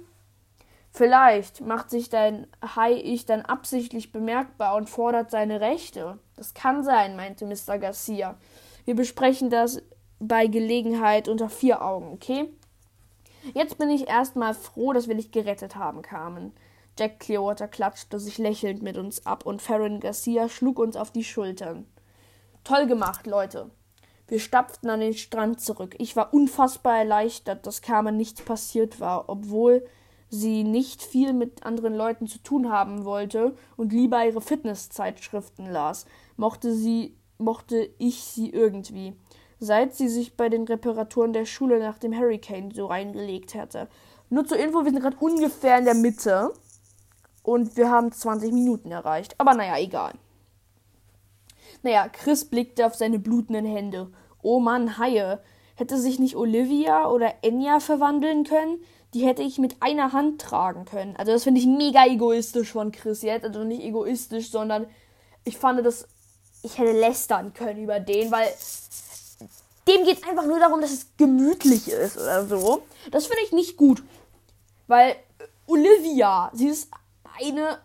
Vielleicht 0.90 1.62
macht 1.62 1.88
sich 1.88 2.10
dein 2.10 2.46
Hai-Ich 2.76 3.24
dann 3.24 3.40
absichtlich 3.40 4.12
bemerkbar 4.12 4.76
und 4.76 4.90
fordert 4.90 5.30
seine 5.30 5.60
Rechte. 5.60 6.18
Das 6.36 6.52
kann 6.52 6.84
sein, 6.84 7.16
meinte 7.16 7.46
Mr. 7.46 7.78
Garcia. 7.78 8.36
Wir 8.84 8.94
besprechen 8.94 9.48
das 9.48 9.80
bei 10.18 10.46
Gelegenheit 10.46 11.28
unter 11.28 11.48
vier 11.48 11.82
Augen, 11.82 12.12
okay? 12.12 12.50
Jetzt 13.54 13.78
bin 13.78 13.88
ich 13.88 14.08
erstmal 14.08 14.54
froh, 14.54 14.92
dass 14.92 15.08
wir 15.08 15.14
dich 15.14 15.32
gerettet 15.32 15.76
haben, 15.76 16.02
Carmen. 16.02 16.52
Jack 16.98 17.20
Clearwater 17.20 17.68
klatschte 17.68 18.20
sich 18.20 18.36
lächelnd 18.36 18.82
mit 18.82 18.98
uns 18.98 19.24
ab 19.24 19.46
und 19.46 19.62
Farron 19.62 19.98
Garcia 19.98 20.48
schlug 20.48 20.78
uns 20.78 20.96
auf 20.96 21.10
die 21.10 21.24
Schultern. 21.24 21.86
Toll 22.64 22.86
gemacht, 22.86 23.26
Leute. 23.26 23.70
Wir 24.28 24.38
stapften 24.38 24.88
an 24.88 25.00
den 25.00 25.14
Strand 25.14 25.60
zurück. 25.60 25.96
Ich 25.98 26.14
war 26.14 26.32
unfassbar 26.32 26.98
erleichtert, 26.98 27.66
dass 27.66 27.82
Carmen 27.82 28.16
nichts 28.16 28.40
passiert 28.42 29.00
war, 29.00 29.28
obwohl 29.28 29.84
sie 30.28 30.64
nicht 30.64 31.02
viel 31.02 31.32
mit 31.32 31.66
anderen 31.66 31.94
Leuten 31.94 32.26
zu 32.26 32.38
tun 32.38 32.70
haben 32.70 33.04
wollte 33.04 33.54
und 33.76 33.92
lieber 33.92 34.24
ihre 34.24 34.40
Fitnesszeitschriften 34.40 35.70
las, 35.70 36.06
mochte 36.36 36.72
sie, 36.72 37.16
mochte 37.36 37.90
ich 37.98 38.22
sie 38.22 38.48
irgendwie. 38.48 39.14
Seit 39.58 39.94
sie 39.94 40.08
sich 40.08 40.36
bei 40.36 40.48
den 40.48 40.64
Reparaturen 40.64 41.32
der 41.32 41.44
Schule 41.44 41.78
nach 41.80 41.98
dem 41.98 42.16
Hurricane 42.16 42.70
so 42.70 42.86
reingelegt 42.86 43.54
hatte. 43.54 43.88
Nur 44.30 44.46
zur 44.46 44.56
Info, 44.56 44.84
wir 44.84 44.90
sind 44.90 45.02
gerade 45.02 45.18
ungefähr 45.18 45.78
in 45.78 45.84
der 45.84 45.94
Mitte 45.94 46.54
und 47.42 47.76
wir 47.76 47.90
haben 47.90 48.10
20 48.10 48.52
Minuten 48.52 48.90
erreicht. 48.90 49.34
Aber 49.38 49.52
naja, 49.52 49.76
egal. 49.78 50.14
Naja, 51.82 52.08
Chris 52.08 52.44
blickte 52.44 52.86
auf 52.86 52.94
seine 52.94 53.18
blutenden 53.18 53.66
Hände. 53.66 54.10
Oh 54.42 54.60
Mann, 54.60 54.98
Haie. 54.98 55.40
Hätte 55.74 55.98
sich 55.98 56.18
nicht 56.18 56.36
Olivia 56.36 57.08
oder 57.08 57.34
Enya 57.42 57.80
verwandeln 57.80 58.44
können? 58.44 58.82
Die 59.14 59.26
hätte 59.26 59.42
ich 59.42 59.58
mit 59.58 59.76
einer 59.80 60.12
Hand 60.12 60.40
tragen 60.40 60.84
können. 60.84 61.16
Also 61.16 61.32
das 61.32 61.44
finde 61.44 61.60
ich 61.60 61.66
mega 61.66 62.06
egoistisch 62.06 62.72
von 62.72 62.92
Chris 62.92 63.22
jetzt. 63.22 63.44
Also 63.44 63.64
nicht 63.64 63.82
egoistisch, 63.82 64.50
sondern 64.50 64.86
ich 65.44 65.58
fand 65.58 65.84
das, 65.84 66.06
ich 66.62 66.78
hätte 66.78 66.92
lästern 66.92 67.52
können 67.52 67.82
über 67.82 68.00
den, 68.00 68.30
weil 68.30 68.48
dem 69.88 70.04
geht 70.04 70.18
es 70.18 70.28
einfach 70.28 70.46
nur 70.46 70.60
darum, 70.60 70.80
dass 70.80 70.92
es 70.92 71.06
gemütlich 71.16 71.88
ist 71.88 72.16
oder 72.16 72.46
so. 72.46 72.82
Das 73.10 73.26
finde 73.26 73.42
ich 73.44 73.52
nicht 73.52 73.76
gut. 73.76 74.02
Weil 74.86 75.16
Olivia, 75.66 76.50
sie 76.54 76.68
ist 76.68 76.88
eine, 77.40 77.78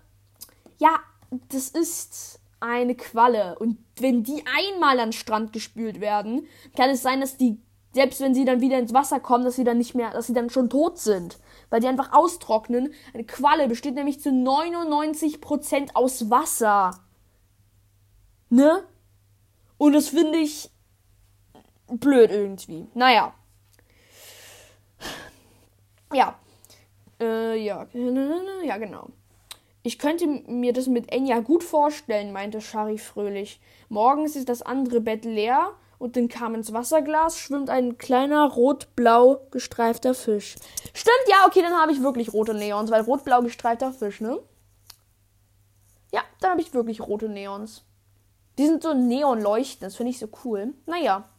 ja, 0.78 1.00
das 1.50 1.70
ist 1.70 2.37
eine 2.60 2.96
Qualle. 2.96 3.58
Und 3.60 3.78
wenn 4.00 4.24
die 4.24 4.44
einmal 4.46 5.00
an 5.00 5.10
den 5.10 5.14
Strand 5.14 5.54
gespült 5.54 6.02
werden, 6.02 6.48
kann 6.76 6.90
es 6.90 7.02
sein, 7.02 7.22
dass 7.22 7.38
die, 7.38 7.60
selbst 7.94 8.20
wenn 8.22 8.34
sie 8.34 8.46
dann 8.46 8.62
wieder 8.62 8.80
ins 8.80 8.94
Wasser 8.94 9.20
kommen, 9.20 9.46
dass 9.46 9.56
sie 9.56 9.64
dann 9.64 9.78
nicht 9.78 9.96
mehr, 9.96 10.12
dass 10.12 10.28
sie 10.28 10.34
dann 10.34 10.50
schon 10.50 10.70
tot 10.70 10.98
sind. 10.98 11.40
Weil 11.70 11.82
die 11.82 11.88
einfach 11.88 12.14
austrocknen. 12.14 12.94
Eine 13.14 13.26
Qualle 13.26 13.68
besteht 13.68 13.96
nämlich 13.96 14.22
zu 14.22 14.30
99% 14.30 15.96
aus 15.96 16.30
Wasser. 16.30 17.00
Ne? 18.50 18.84
Und 19.78 19.94
das 19.94 20.10
finde 20.10 20.40
ich 20.40 20.70
blöd 21.88 22.32
irgendwie. 22.32 22.88
Naja. 22.94 23.34
Ja. 26.14 26.40
Äh, 27.20 27.64
ja. 27.64 27.86
Ja, 28.64 28.78
genau. 28.78 29.10
Ich 29.88 30.00
könnte 30.00 30.28
mir 30.28 30.74
das 30.74 30.88
mit 30.88 31.14
Enya 31.14 31.40
gut 31.40 31.64
vorstellen, 31.64 32.34
meinte 32.34 32.60
Shari 32.60 32.98
fröhlich. 32.98 33.62
Morgens 33.88 34.36
ist 34.36 34.50
das 34.50 34.62
andere 34.62 35.00
Bett 35.00 35.24
leer 35.24 35.72
und 35.98 36.18
in 36.18 36.28
Carmens 36.28 36.74
Wasserglas 36.74 37.40
schwimmt 37.40 37.70
ein 37.70 37.98
kleiner 37.98 38.52
rot-blau 38.52 39.48
gestreifter 39.50 40.14
Fisch. 40.14 40.56
Stimmt, 40.94 41.30
ja, 41.30 41.46
okay, 41.48 41.62
dann 41.62 41.80
habe 41.80 41.94
ich 41.94 42.04
wirklich 42.04 42.34
rote 42.34 42.54
Neons, 42.54 42.92
weil 42.92 43.04
rot-blau 43.04 43.42
gestreifter 43.44 43.94
Fisch, 43.94 44.20
ne? 44.20 44.40
Ja, 46.12 46.20
dann 46.42 46.52
habe 46.52 46.60
ich 46.60 46.74
wirklich 46.74 47.00
rote 47.00 47.30
Neons. 47.30 47.86
Die 48.58 48.66
sind 48.66 48.84
so 48.84 48.94
neonleuchtend, 48.94 49.84
das 49.84 49.96
finde 49.96 50.10
ich 50.10 50.20
so 50.20 50.28
cool. 50.44 50.74
Naja. 50.86 51.30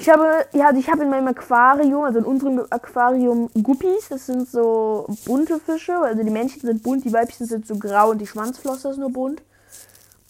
Ich 0.00 0.08
habe, 0.08 0.46
ja, 0.54 0.72
ich 0.74 0.88
habe 0.88 1.02
in 1.02 1.10
meinem 1.10 1.28
Aquarium, 1.28 2.04
also 2.04 2.20
in 2.20 2.24
unserem 2.24 2.66
Aquarium 2.70 3.50
Guppies. 3.62 4.08
Das 4.08 4.24
sind 4.24 4.48
so 4.48 5.06
bunte 5.26 5.60
Fische. 5.60 5.94
Also 5.94 6.22
die 6.22 6.30
Männchen 6.30 6.62
sind 6.62 6.82
bunt, 6.82 7.04
die 7.04 7.12
Weibchen 7.12 7.44
sind 7.44 7.66
so 7.66 7.76
grau 7.76 8.08
und 8.08 8.18
die 8.18 8.26
Schwanzflosse 8.26 8.88
ist 8.88 8.96
nur 8.96 9.12
bunt. 9.12 9.42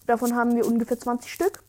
Davon 0.07 0.35
haben 0.35 0.57
wir 0.57 0.67
ungefähr 0.67 0.99
20 0.99 1.31
Stück. 1.31 1.63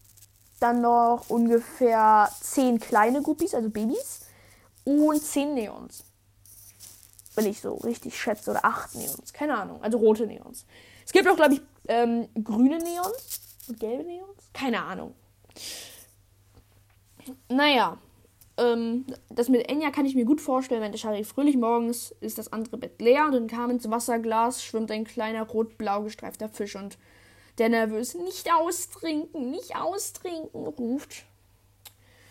Dann 0.58 0.80
noch 0.80 1.30
ungefähr 1.30 2.28
10 2.40 2.80
kleine 2.80 3.22
Guppies, 3.22 3.54
also 3.54 3.70
Babys. 3.70 4.22
Und 4.82 5.22
10 5.22 5.54
Neons. 5.54 6.02
Wenn 7.36 7.46
ich 7.46 7.60
so 7.60 7.74
richtig 7.76 8.20
schätze. 8.20 8.50
Oder 8.50 8.64
8 8.64 8.96
Neons. 8.96 9.32
Keine 9.32 9.56
Ahnung. 9.56 9.80
Also 9.80 9.98
rote 9.98 10.26
Neons. 10.26 10.66
Es 11.06 11.12
gibt 11.12 11.28
auch, 11.28 11.36
glaube 11.36 11.54
ich, 11.54 11.62
ähm, 11.86 12.26
grüne 12.42 12.78
Neons 12.78 13.40
und 13.68 13.78
gelbe 13.78 14.02
Neons. 14.02 14.42
Keine 14.52 14.82
Ahnung. 14.82 15.14
Naja, 17.48 17.98
ähm, 18.58 19.06
das 19.30 19.48
mit 19.48 19.68
Enya 19.68 19.90
kann 19.90 20.06
ich 20.06 20.14
mir 20.14 20.24
gut 20.24 20.40
vorstellen, 20.40 20.82
wenn 20.82 20.92
der 20.92 20.98
Shari 20.98 21.24
fröhlich 21.24 21.56
morgens 21.56 22.14
ist 22.20 22.38
das 22.38 22.52
andere 22.52 22.76
Bett 22.76 23.00
leer 23.00 23.26
und 23.32 23.50
kam 23.50 23.70
ins 23.70 23.90
Wasserglas 23.90 24.62
schwimmt 24.62 24.90
ein 24.90 25.04
kleiner 25.04 25.42
rot-blau 25.42 26.02
gestreifter 26.02 26.48
Fisch 26.48 26.76
und 26.76 26.98
der 27.58 27.68
nervös 27.68 28.14
nicht 28.14 28.52
austrinken, 28.52 29.50
nicht 29.50 29.76
austrinken 29.76 30.66
ruft. 30.66 31.24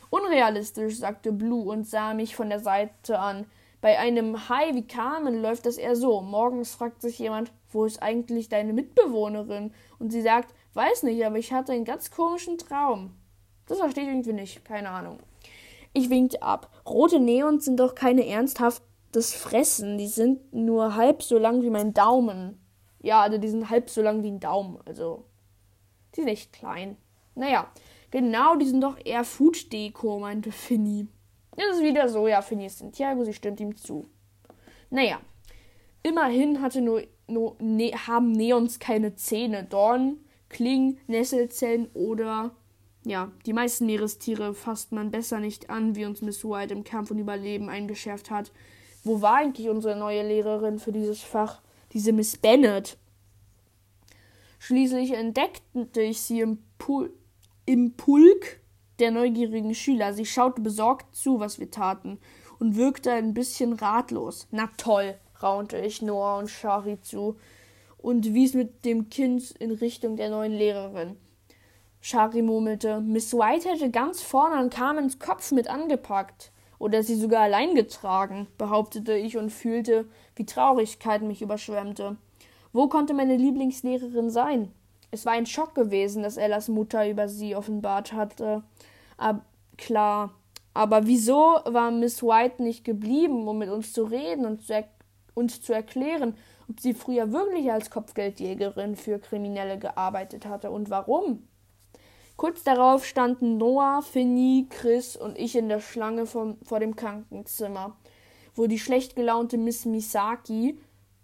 Unrealistisch, 0.09 0.97
sagte 0.97 1.31
Blue 1.31 1.71
und 1.71 1.87
sah 1.87 2.13
mich 2.13 2.35
von 2.35 2.49
der 2.49 2.59
Seite 2.59 3.17
an. 3.19 3.45
Bei 3.79 3.97
einem 3.97 4.49
Hai 4.49 4.75
wie 4.75 4.85
Carmen 4.85 5.41
läuft 5.41 5.65
das 5.65 5.77
eher 5.77 5.95
so. 5.95 6.21
Morgens 6.21 6.75
fragt 6.75 7.01
sich 7.01 7.17
jemand, 7.17 7.51
wo 7.71 7.85
ist 7.85 8.03
eigentlich 8.03 8.49
deine 8.49 8.73
Mitbewohnerin? 8.73 9.73
Und 9.99 10.11
sie 10.11 10.21
sagt, 10.21 10.53
weiß 10.73 11.03
nicht, 11.03 11.25
aber 11.25 11.37
ich 11.37 11.53
hatte 11.53 11.71
einen 11.71 11.85
ganz 11.85 12.11
komischen 12.11 12.57
Traum. 12.57 13.15
Das 13.71 13.79
verstehe 13.79 14.03
ich 14.03 14.09
irgendwie 14.09 14.33
nicht. 14.33 14.65
Keine 14.65 14.89
Ahnung. 14.89 15.19
Ich 15.93 16.09
winkte 16.09 16.41
ab. 16.41 16.69
Rote 16.85 17.21
Neons 17.21 17.63
sind 17.63 17.79
doch 17.79 17.95
keine 17.95 18.27
ernsthaftes 18.27 19.33
Fressen. 19.33 19.97
Die 19.97 20.09
sind 20.09 20.53
nur 20.53 20.95
halb 20.95 21.23
so 21.23 21.37
lang 21.37 21.61
wie 21.61 21.69
mein 21.69 21.93
Daumen. 21.93 22.59
Ja, 23.01 23.21
also 23.21 23.37
die 23.37 23.47
sind 23.47 23.69
halb 23.69 23.89
so 23.89 24.01
lang 24.01 24.23
wie 24.23 24.31
ein 24.31 24.41
Daumen. 24.41 24.77
Also, 24.85 25.23
die 26.13 26.19
sind 26.19 26.27
echt 26.27 26.51
klein. 26.51 26.97
Naja, 27.33 27.71
genau, 28.11 28.57
die 28.57 28.65
sind 28.65 28.81
doch 28.81 28.97
eher 29.05 29.23
Food-Deko, 29.23 30.19
meinte 30.19 30.51
Finny. 30.51 31.07
Das 31.55 31.77
ist 31.77 31.81
wieder 31.81 32.09
so, 32.09 32.27
ja, 32.27 32.41
Finny 32.41 32.65
ist 32.65 32.79
Santiago, 32.79 33.23
sie 33.23 33.33
stimmt 33.33 33.61
ihm 33.61 33.77
zu. 33.77 34.05
Naja, 34.89 35.21
immerhin 36.03 36.61
hatte 36.61 36.81
nur, 36.81 37.03
nur 37.27 37.55
ne, 37.59 37.93
haben 38.05 38.33
Neons 38.33 38.79
keine 38.79 39.15
Zähne. 39.15 39.63
Dorn, 39.63 40.17
Klingen, 40.49 40.99
Nesselzellen 41.07 41.89
oder 41.93 42.51
ja, 43.03 43.31
die 43.45 43.53
meisten 43.53 43.87
Meerestiere 43.87 44.53
fasst 44.53 44.91
man 44.91 45.11
besser 45.11 45.39
nicht 45.39 45.69
an, 45.69 45.95
wie 45.95 46.05
uns 46.05 46.21
Miss 46.21 46.45
White 46.45 46.73
im 46.73 46.83
Kampf 46.83 47.11
und 47.11 47.17
Überleben 47.17 47.69
eingeschärft 47.69 48.29
hat. 48.29 48.51
Wo 49.03 49.21
war 49.21 49.37
eigentlich 49.37 49.69
unsere 49.69 49.95
neue 49.95 50.27
Lehrerin 50.27 50.77
für 50.77 50.91
dieses 50.91 51.21
Fach? 51.21 51.61
Diese 51.93 52.13
Miss 52.13 52.37
Bennett. 52.37 52.97
Schließlich 54.59 55.13
entdeckte 55.13 56.01
ich 56.01 56.21
sie 56.21 56.41
im, 56.41 56.59
Pul 56.77 57.11
im 57.65 57.93
Pulk 57.93 58.59
der 58.99 59.09
neugierigen 59.09 59.73
Schüler. 59.73 60.13
Sie 60.13 60.25
schaute 60.25 60.61
besorgt 60.61 61.15
zu, 61.15 61.39
was 61.39 61.59
wir 61.59 61.71
taten, 61.71 62.19
und 62.59 62.75
wirkte 62.75 63.11
ein 63.11 63.33
bisschen 63.33 63.73
ratlos. 63.73 64.47
Na 64.51 64.69
toll, 64.77 65.15
raunte 65.41 65.79
ich 65.79 66.03
Noah 66.03 66.37
und 66.37 66.49
Shari 66.49 67.01
zu 67.01 67.37
und 67.97 68.33
wies 68.35 68.53
mit 68.53 68.85
dem 68.85 69.09
Kind 69.09 69.51
in 69.57 69.71
Richtung 69.71 70.15
der 70.15 70.29
neuen 70.29 70.53
Lehrerin. 70.53 71.17
Shari 72.03 72.41
murmelte. 72.41 72.99
Miss 72.99 73.31
White 73.33 73.69
hätte 73.69 73.91
ganz 73.91 74.21
vorne 74.21 74.55
an 74.55 74.71
Carmens 74.71 75.19
Kopf 75.19 75.51
mit 75.51 75.69
angepackt. 75.69 76.51
Oder 76.79 77.03
sie 77.03 77.15
sogar 77.15 77.43
allein 77.43 77.75
getragen, 77.75 78.47
behauptete 78.57 79.13
ich 79.13 79.37
und 79.37 79.51
fühlte, 79.51 80.05
wie 80.35 80.47
Traurigkeit 80.47 81.21
mich 81.21 81.43
überschwemmte. 81.43 82.17
Wo 82.73 82.87
konnte 82.87 83.13
meine 83.13 83.37
Lieblingslehrerin 83.37 84.31
sein? 84.31 84.73
Es 85.11 85.27
war 85.27 85.33
ein 85.33 85.45
Schock 85.45 85.75
gewesen, 85.75 86.23
dass 86.23 86.37
Ellas 86.37 86.69
Mutter 86.69 87.07
über 87.07 87.27
sie 87.27 87.55
offenbart 87.55 88.13
hatte. 88.13 88.63
Ab, 89.17 89.45
klar. 89.77 90.33
Aber 90.73 91.05
wieso 91.05 91.59
war 91.65 91.91
Miss 91.91 92.23
White 92.23 92.63
nicht 92.63 92.83
geblieben, 92.83 93.47
um 93.47 93.59
mit 93.59 93.69
uns 93.69 93.93
zu 93.93 94.03
reden 94.03 94.45
und 94.45 94.65
zu 94.65 94.83
uns 95.33 95.61
zu 95.61 95.73
erklären, 95.73 96.35
ob 96.67 96.79
sie 96.79 96.93
früher 96.93 97.31
wirklich 97.31 97.71
als 97.71 97.89
Kopfgeldjägerin 97.89 98.95
für 98.95 99.19
Kriminelle 99.19 99.77
gearbeitet 99.77 100.45
hatte 100.45 100.71
und 100.71 100.89
warum? 100.89 101.47
Kurz 102.41 102.63
darauf 102.63 103.05
standen 103.05 103.57
Noah, 103.57 104.01
Finny, 104.01 104.65
Chris 104.67 105.15
und 105.15 105.37
ich 105.37 105.55
in 105.55 105.69
der 105.69 105.79
Schlange 105.79 106.25
vom, 106.25 106.57
vor 106.63 106.79
dem 106.79 106.95
Krankenzimmer, 106.95 107.95
wo 108.55 108.65
die 108.65 108.79
schlecht 108.79 109.15
gelaunte 109.15 109.59
Miss 109.59 109.85
Misaki, 109.85 110.79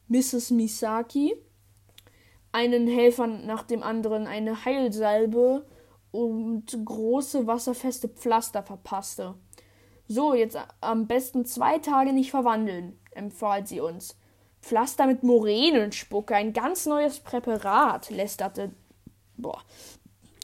Mrs. 0.09 0.51
Misaki, 0.51 1.33
einen 2.51 2.85
Helfer 2.85 3.25
nach 3.25 3.63
dem 3.63 3.81
anderen 3.81 4.27
eine 4.27 4.63
Heilsalbe 4.63 5.65
und 6.11 6.65
große 6.85 7.47
wasserfeste 7.47 8.09
Pflaster 8.09 8.61
verpasste. 8.61 9.33
So, 10.07 10.35
jetzt 10.35 10.55
am 10.81 11.07
besten 11.07 11.45
zwei 11.45 11.79
Tage 11.79 12.13
nicht 12.13 12.29
verwandeln, 12.29 12.99
empfahl 13.09 13.65
sie 13.65 13.79
uns. 13.79 14.15
Pflaster 14.61 15.07
mit 15.07 15.23
Moränenspucke, 15.23 16.35
ein 16.35 16.53
ganz 16.53 16.85
neues 16.85 17.19
Präparat, 17.21 18.11
lästerte. 18.11 18.75
Boah, 19.35 19.63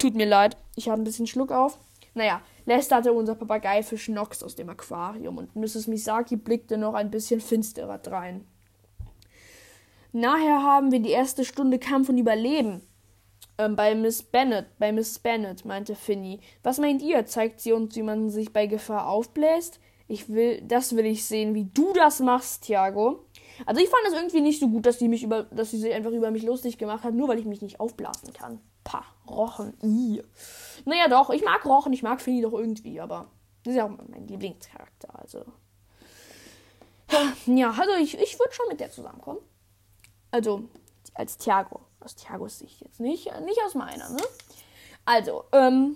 Tut 0.04 0.16
mir 0.16 0.26
leid, 0.26 0.58
ich 0.76 0.90
habe 0.90 1.02
ein 1.02 1.06
bisschen 1.06 1.28
Schluck 1.28 1.54
auf. 1.54 1.80
Naja, 2.14 2.42
lästerte 2.66 3.14
unser 3.14 3.36
Papageifisch 3.36 4.10
Nox 4.10 4.44
aus 4.44 4.54
dem 4.54 4.70
Aquarium 4.70 5.38
und 5.38 5.56
Mrs. 5.56 5.88
Misaki 5.88 6.36
blickte 6.36 6.78
noch 6.78 6.94
ein 6.94 7.10
bisschen 7.10 7.40
finsterer 7.40 8.00
drein. 8.00 8.46
Nachher 10.12 10.62
haben 10.62 10.92
wir 10.92 11.00
die 11.00 11.12
erste 11.12 11.46
Stunde 11.46 11.80
Kampf 11.80 12.10
und 12.10 12.18
Überleben. 12.18 12.82
Ähm, 13.58 13.78
bei 13.78 13.96
Miss 13.96 14.24
Bennet, 14.24 14.78
bei 14.78 14.92
Miss 14.92 15.20
Bennet, 15.20 15.64
meinte 15.64 15.96
Finny. 15.96 16.42
Was 16.64 16.80
meint 16.80 17.02
ihr? 17.02 17.26
Zeigt 17.26 17.62
sie 17.62 17.72
uns, 17.72 17.96
wie 17.96 18.04
man 18.04 18.30
sich 18.30 18.52
bei 18.52 18.68
Gefahr 18.68 19.08
aufbläst? 19.08 19.80
Ich 20.10 20.28
will, 20.28 20.62
das 20.68 20.98
will 20.98 21.06
ich 21.06 21.24
sehen, 21.24 21.56
wie 21.56 21.70
du 21.74 21.94
das 21.94 22.20
machst, 22.20 22.66
Thiago. 22.66 23.24
Also 23.66 23.80
ich 23.80 23.88
fand 23.88 24.04
es 24.10 24.16
irgendwie 24.16 24.42
nicht 24.42 24.60
so 24.60 24.68
gut, 24.68 24.86
dass 24.86 25.00
sie 25.00 25.08
mich 25.08 25.24
über, 25.24 25.44
dass 25.44 25.72
sie 25.72 25.78
sich 25.78 25.94
einfach 25.94 26.12
über 26.12 26.30
mich 26.30 26.44
lustig 26.44 26.78
gemacht 26.78 27.06
hat, 27.06 27.14
nur 27.14 27.30
weil 27.30 27.40
ich 27.40 27.46
mich 27.46 27.62
nicht 27.62 27.80
aufblasen 27.80 28.34
kann. 28.34 28.60
Pah, 28.84 29.06
Rochen. 29.28 29.74
I. 29.82 30.22
Naja, 30.86 31.08
doch, 31.08 31.30
ich 31.30 31.44
mag 31.44 31.66
Rochen, 31.66 31.94
ich 31.94 32.04
mag 32.04 32.22
Finny 32.22 32.42
doch 32.42 32.54
irgendwie, 32.54 33.00
aber 33.00 33.30
das 33.64 33.72
ist 33.72 33.78
ja 33.78 33.86
auch 33.86 33.98
mein 34.10 34.28
Lieblingscharakter, 34.28 35.20
also. 35.20 35.46
Ja, 37.46 37.70
also 37.72 37.94
ich, 38.00 38.18
ich 38.18 38.40
würde 38.40 38.54
schon 38.54 38.68
mit 38.70 38.80
der 38.80 38.92
zusammenkommen. 38.92 39.40
Also, 40.32 40.64
als 41.14 41.38
Thiago. 41.38 41.82
Aus 42.00 42.16
Thiagos 42.16 42.60
Sicht 42.60 42.82
jetzt 42.82 43.00
nicht, 43.00 43.32
nicht 43.42 43.60
aus 43.66 43.76
meiner, 43.76 44.10
ne? 44.10 44.22
Also, 45.06 45.46
ähm, 45.52 45.96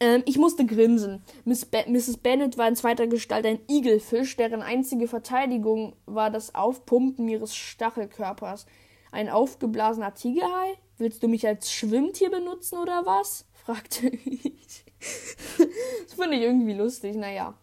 ähm, 0.00 0.22
ich 0.26 0.38
musste 0.38 0.64
grinsen. 0.66 1.22
Miss 1.44 1.64
Be 1.64 1.84
Mrs. 1.86 2.18
Bennet 2.18 2.58
war 2.58 2.68
in 2.68 2.76
zweiter 2.76 3.06
Gestalt 3.06 3.46
ein 3.46 3.60
Igelfisch, 3.68 4.36
deren 4.36 4.62
einzige 4.62 5.08
Verteidigung 5.08 5.96
war 6.06 6.30
das 6.30 6.54
Aufpumpen 6.54 7.28
ihres 7.28 7.54
Stachelkörpers. 7.54 8.66
Ein 9.12 9.28
aufgeblasener 9.28 10.14
Tigerhai? 10.14 10.78
Willst 10.98 11.22
du 11.22 11.28
mich 11.28 11.46
als 11.46 11.70
Schwimmtier 11.70 12.30
benutzen 12.30 12.78
oder 12.78 13.04
was? 13.04 13.46
fragte 13.64 14.08
ich. 14.08 14.84
das 14.98 16.14
finde 16.14 16.36
ich 16.36 16.42
irgendwie 16.42 16.74
lustig, 16.74 17.16
naja. 17.16 17.54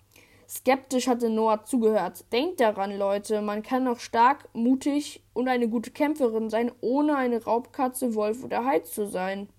Skeptisch 0.48 1.08
hatte 1.08 1.30
Noah 1.30 1.64
zugehört. 1.64 2.26
Denkt 2.32 2.60
daran, 2.60 2.96
Leute, 2.96 3.42
man 3.42 3.64
kann 3.64 3.88
auch 3.88 4.00
stark, 4.00 4.48
mutig 4.54 5.24
und 5.34 5.48
eine 5.48 5.68
gute 5.68 5.90
Kämpferin 5.90 6.50
sein, 6.50 6.72
ohne 6.82 7.16
eine 7.16 7.44
Raubkatze, 7.44 8.14
Wolf 8.14 8.44
oder 8.44 8.64
Hai 8.64 8.80
zu 8.80 9.08
sein. 9.08 9.50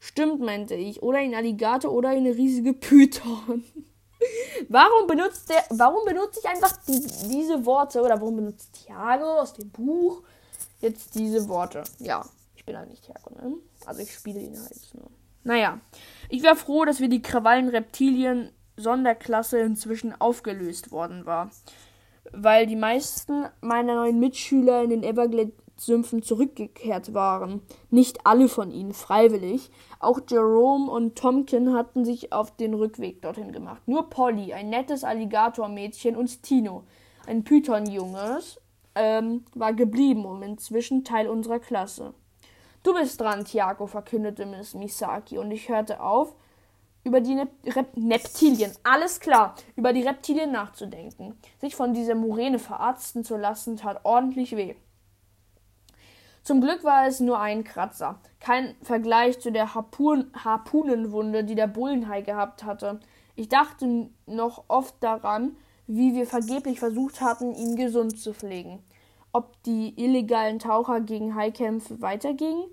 Stimmt, 0.00 0.40
meinte 0.40 0.74
ich. 0.74 1.02
Oder 1.02 1.18
ein 1.18 1.34
Alligator 1.34 1.90
oder 1.90 2.10
eine 2.10 2.36
riesige 2.36 2.74
Python. 2.74 3.64
warum 4.68 5.06
benutzt 5.06 5.48
der, 5.48 5.64
warum 5.70 6.04
benutze 6.04 6.40
ich 6.40 6.48
einfach 6.48 6.76
die, 6.86 7.00
diese 7.28 7.64
Worte 7.64 8.02
oder 8.02 8.20
warum 8.20 8.36
benutzt 8.36 8.72
Thiago 8.74 9.40
aus 9.40 9.54
dem 9.54 9.70
Buch 9.70 10.22
jetzt 10.84 11.16
diese 11.16 11.48
Worte? 11.48 11.82
Ja, 11.98 12.24
ich 12.54 12.64
bin 12.64 12.76
halt 12.76 12.88
nicht 12.88 13.08
ne? 13.08 13.54
Also 13.84 14.02
ich 14.02 14.14
spiele 14.14 14.40
ihn 14.40 14.56
halt 14.58 14.94
nur. 14.94 15.10
Naja, 15.42 15.80
ich 16.28 16.42
wäre 16.42 16.56
froh, 16.56 16.84
dass 16.84 17.00
wir 17.00 17.08
die 17.08 17.22
Krawallen 17.22 17.68
Reptilien 17.68 18.50
Sonderklasse 18.76 19.58
inzwischen 19.58 20.18
aufgelöst 20.20 20.90
worden 20.90 21.26
war, 21.26 21.50
weil 22.32 22.66
die 22.66 22.76
meisten 22.76 23.46
meiner 23.60 23.94
neuen 23.96 24.18
Mitschüler 24.18 24.82
in 24.82 24.90
den 24.90 25.02
Everglades-Sümpfen 25.02 26.22
zurückgekehrt 26.22 27.14
waren. 27.14 27.62
Nicht 27.90 28.26
alle 28.26 28.48
von 28.48 28.70
ihnen 28.70 28.94
freiwillig. 28.94 29.70
Auch 30.00 30.20
Jerome 30.28 30.90
und 30.90 31.16
Tomkin 31.16 31.74
hatten 31.74 32.04
sich 32.04 32.32
auf 32.32 32.56
den 32.56 32.74
Rückweg 32.74 33.22
dorthin 33.22 33.52
gemacht. 33.52 33.82
Nur 33.86 34.08
Polly, 34.10 34.54
ein 34.54 34.70
nettes 34.70 35.04
Alligatormädchen, 35.04 36.16
und 36.16 36.42
Tino, 36.42 36.84
ein 37.26 37.44
Python-Junges, 37.44 38.60
ähm, 38.94 39.44
war 39.54 39.72
geblieben 39.72 40.24
und 40.24 40.42
inzwischen 40.42 41.04
Teil 41.04 41.28
unserer 41.28 41.58
Klasse. 41.58 42.14
Du 42.82 42.94
bist 42.94 43.20
dran, 43.20 43.44
Tiago, 43.44 43.86
verkündete 43.86 44.44
Miss 44.46 44.74
Misaki, 44.74 45.38
und 45.38 45.50
ich 45.50 45.68
hörte 45.68 46.00
auf, 46.00 46.34
über 47.02 47.20
die 47.20 47.34
Nep 47.34 47.50
Rep 47.66 47.96
Neptilien, 47.96 48.72
alles 48.82 49.20
klar, 49.20 49.54
über 49.76 49.92
die 49.92 50.02
Reptilien 50.02 50.52
nachzudenken. 50.52 51.38
Sich 51.60 51.76
von 51.76 51.92
dieser 51.92 52.14
Muräne 52.14 52.58
verarzten 52.58 53.24
zu 53.24 53.36
lassen, 53.36 53.76
tat 53.76 54.00
ordentlich 54.04 54.56
weh. 54.56 54.74
Zum 56.42 56.60
Glück 56.60 56.84
war 56.84 57.06
es 57.06 57.20
nur 57.20 57.40
ein 57.40 57.64
Kratzer, 57.64 58.20
kein 58.38 58.74
Vergleich 58.82 59.40
zu 59.40 59.50
der 59.50 59.74
Harpun 59.74 60.30
Harpunenwunde, 60.34 61.44
die 61.44 61.54
der 61.54 61.68
Bullenhai 61.68 62.20
gehabt 62.20 62.64
hatte. 62.64 63.00
Ich 63.34 63.48
dachte 63.48 64.10
noch 64.26 64.64
oft 64.68 64.94
daran, 65.02 65.56
wie 65.86 66.14
wir 66.14 66.26
vergeblich 66.26 66.80
versucht 66.80 67.20
hatten, 67.20 67.54
ihn 67.54 67.76
gesund 67.76 68.18
zu 68.18 68.34
pflegen. 68.34 68.82
Ob 69.32 69.62
die 69.64 69.94
illegalen 70.02 70.58
Taucher 70.58 71.00
gegen 71.00 71.34
Haikämpfe 71.34 72.00
weitergingen 72.00 72.64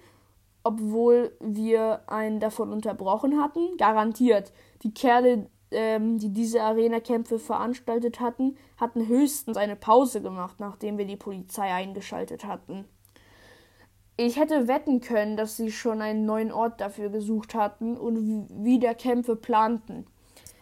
obwohl 0.63 1.36
wir 1.39 2.02
einen 2.08 2.39
davon 2.39 2.71
unterbrochen 2.71 3.41
hatten? 3.41 3.78
Garantiert. 3.78 4.52
Die 4.84 4.93
Kerle, 4.93 5.50
ähm, 5.71 6.19
die 6.19 6.30
diese 6.30 6.62
Arena-Kämpfe 6.62 7.39
veranstaltet 7.39 8.19
hatten, 8.19 8.58
hatten 8.78 9.08
höchstens 9.08 9.58
eine 9.58 9.76
Pause 9.76 10.21
gemacht, 10.21 10.60
nachdem 10.60 10.97
wir 10.97 11.06
die 11.06 11.17
Polizei 11.17 11.74
eingeschaltet 11.74 12.45
hatten. 12.45 12.86
Ich 14.17 14.38
hätte 14.38 14.67
wetten 14.67 15.02
können, 15.02 15.36
dass 15.36 15.58
sie 15.58 15.71
schon 15.71 16.02
einen 16.02 16.26
neuen 16.26 16.52
Ort 16.52 16.80
dafür 16.80 17.10
gesucht 17.10 17.56
hatten 17.56 17.97
und 17.97 18.47
wieder 18.63 18.93
Kämpfe 18.93 19.36
planten, 19.36 20.06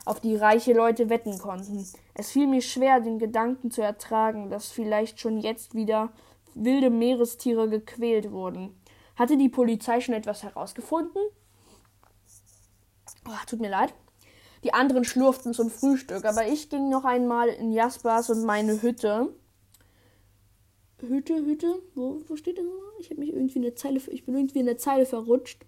auf 0.05 0.19
die 0.19 0.35
reiche 0.35 0.73
Leute 0.73 1.09
wetten 1.09 1.37
konnten. 1.37 1.85
Es 2.13 2.31
fiel 2.31 2.47
mir 2.47 2.61
schwer, 2.61 2.99
den 2.99 3.19
Gedanken 3.19 3.71
zu 3.71 3.81
ertragen, 3.81 4.49
dass 4.49 4.71
vielleicht 4.71 5.19
schon 5.19 5.39
jetzt 5.39 5.75
wieder 5.75 6.11
wilde 6.55 6.89
Meerestiere 6.89 7.69
gequält 7.69 8.31
wurden. 8.31 8.75
Hatte 9.15 9.37
die 9.37 9.49
Polizei 9.49 10.01
schon 10.01 10.15
etwas 10.15 10.43
herausgefunden? 10.43 11.21
Oh, 13.27 13.31
tut 13.47 13.59
mir 13.59 13.69
leid. 13.69 13.93
Die 14.63 14.73
anderen 14.73 15.03
schlurften 15.03 15.53
zum 15.53 15.69
Frühstück, 15.69 16.25
aber 16.25 16.47
ich 16.47 16.69
ging 16.69 16.89
noch 16.89 17.05
einmal 17.05 17.49
in 17.49 17.71
Jaspers 17.71 18.29
und 18.29 18.45
meine 18.45 18.81
Hütte. 18.81 19.33
Hütte, 20.99 21.35
Hütte? 21.45 21.81
Wo, 21.95 22.21
wo 22.27 22.35
steht 22.35 22.57
das 22.57 22.65
nochmal? 22.65 22.91
Ich 22.99 23.09
habe 23.09 23.21
mich 23.21 23.29
irgendwie 23.29 23.57
in 23.57 23.61
der 23.61 23.75
Zeile, 23.75 24.01
ich 24.09 24.25
bin 24.25 24.35
irgendwie 24.35 24.59
in 24.59 24.65
der 24.65 24.77
Zeile 24.77 25.05
verrutscht. 25.05 25.65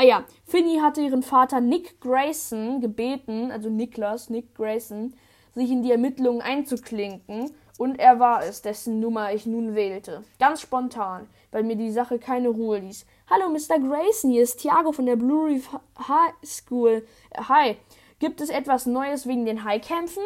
Ah 0.00 0.04
ja, 0.04 0.24
Finny 0.44 0.78
hatte 0.78 1.00
ihren 1.00 1.24
Vater 1.24 1.60
Nick 1.60 2.00
Grayson 2.00 2.80
gebeten, 2.80 3.50
also 3.50 3.68
Niklas, 3.68 4.30
Nick 4.30 4.54
Grayson, 4.54 5.12
sich 5.56 5.72
in 5.72 5.82
die 5.82 5.90
Ermittlungen 5.90 6.40
einzuklinken 6.40 7.50
und 7.78 7.98
er 7.98 8.20
war 8.20 8.44
es, 8.44 8.62
dessen 8.62 9.00
Nummer 9.00 9.34
ich 9.34 9.44
nun 9.44 9.74
wählte. 9.74 10.22
Ganz 10.38 10.60
spontan, 10.60 11.26
weil 11.50 11.64
mir 11.64 11.74
die 11.74 11.90
Sache 11.90 12.20
keine 12.20 12.50
Ruhe 12.50 12.78
ließ. 12.78 13.06
Hallo, 13.28 13.48
Mr. 13.48 13.80
Grayson, 13.80 14.30
hier 14.30 14.44
ist 14.44 14.60
Thiago 14.60 14.92
von 14.92 15.04
der 15.04 15.16
Blue 15.16 15.46
Reef 15.48 15.68
High 15.98 16.34
School. 16.44 17.04
Hi, 17.36 17.76
gibt 18.20 18.40
es 18.40 18.50
etwas 18.50 18.86
Neues 18.86 19.26
wegen 19.26 19.46
den 19.46 19.64
Highkämpfen? 19.64 20.22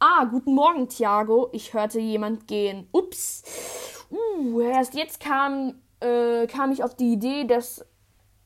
Ah, 0.00 0.26
guten 0.26 0.54
Morgen, 0.54 0.90
Thiago. 0.90 1.48
Ich 1.52 1.72
hörte 1.72 1.98
jemand 1.98 2.46
gehen. 2.46 2.88
Ups. 2.92 3.42
Uh, 4.10 4.60
erst 4.60 4.92
jetzt 4.92 5.18
kam, 5.18 5.80
äh, 6.00 6.46
kam 6.46 6.72
ich 6.72 6.84
auf 6.84 6.94
die 6.94 7.14
Idee, 7.14 7.44
das 7.44 7.86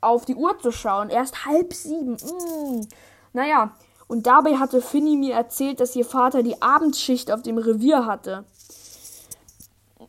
auf 0.00 0.24
die 0.24 0.34
Uhr 0.34 0.58
zu 0.58 0.70
schauen. 0.70 1.10
Erst 1.10 1.46
halb 1.46 1.74
sieben. 1.74 2.12
Mm. 2.12 2.86
Naja, 3.32 3.72
und 4.06 4.26
dabei 4.26 4.56
hatte 4.56 4.80
Finny 4.80 5.16
mir 5.16 5.34
erzählt, 5.34 5.80
dass 5.80 5.94
ihr 5.94 6.04
Vater 6.04 6.42
die 6.42 6.60
Abendschicht 6.62 7.30
auf 7.30 7.42
dem 7.42 7.58
Revier 7.58 8.06
hatte. 8.06 8.44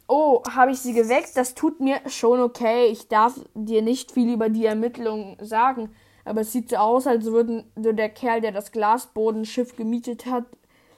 Oh, 0.07 0.41
habe 0.49 0.71
ich 0.71 0.79
sie 0.79 0.93
geweckt? 0.93 1.35
Das 1.35 1.53
tut 1.53 1.81
mir 1.81 1.99
schon 2.07 2.39
okay. 2.39 2.87
Ich 2.87 3.09
darf 3.09 3.39
dir 3.53 3.81
nicht 3.81 4.11
viel 4.11 4.33
über 4.33 4.49
die 4.49 4.65
Ermittlungen 4.65 5.37
sagen, 5.39 5.93
aber 6.25 6.41
es 6.41 6.51
sieht 6.51 6.69
so 6.69 6.77
aus, 6.77 7.05
als 7.05 7.25
würde 7.25 7.65
der 7.75 8.09
Kerl, 8.09 8.41
der 8.41 8.51
das 8.51 8.71
Glasbodenschiff 8.71 9.75
gemietet 9.75 10.25
hat, 10.25 10.45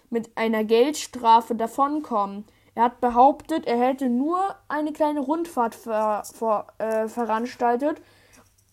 mit 0.09 0.29
einer 0.37 0.63
Geldstrafe 0.63 1.55
davonkommen. 1.55 2.45
Er 2.73 2.83
hat 2.83 3.01
behauptet, 3.01 3.65
er 3.65 3.77
hätte 3.77 4.07
nur 4.07 4.39
eine 4.69 4.93
kleine 4.93 5.19
Rundfahrt 5.19 5.75
ver, 5.75 6.23
ver, 6.23 6.67
äh, 6.77 7.07
veranstaltet, 7.07 8.01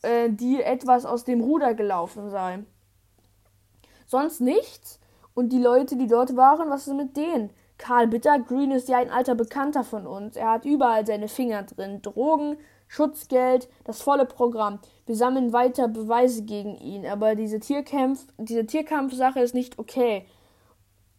äh, 0.02 0.30
die 0.30 0.62
etwas 0.62 1.04
aus 1.04 1.24
dem 1.24 1.40
Ruder 1.40 1.74
gelaufen 1.74 2.30
sei. 2.30 2.64
Sonst 4.06 4.40
nichts. 4.40 5.00
Und 5.34 5.50
die 5.50 5.60
Leute, 5.60 5.96
die 5.96 6.06
dort 6.06 6.36
waren, 6.36 6.70
was 6.70 6.88
ist 6.88 6.94
mit 6.94 7.16
denen? 7.16 7.50
Karl 7.76 8.08
Bittergrün 8.08 8.72
ist 8.72 8.88
ja 8.88 8.98
ein 8.98 9.10
alter 9.10 9.34
Bekannter 9.34 9.84
von 9.84 10.06
uns. 10.06 10.36
Er 10.36 10.50
hat 10.50 10.64
überall 10.64 11.06
seine 11.06 11.28
Finger 11.28 11.62
drin. 11.62 12.02
Drogen, 12.02 12.56
Schutzgeld, 12.88 13.68
das 13.84 14.02
volle 14.02 14.26
Programm. 14.26 14.80
Wir 15.06 15.14
sammeln 15.14 15.52
weiter 15.52 15.88
Beweise 15.88 16.42
gegen 16.42 16.76
ihn, 16.76 17.06
aber 17.06 17.34
diese 17.34 17.60
Tierkampf, 17.60 18.26
diese 18.38 18.66
Tierkampfsache 18.66 19.40
ist 19.40 19.54
nicht 19.54 19.78
okay. 19.78 20.26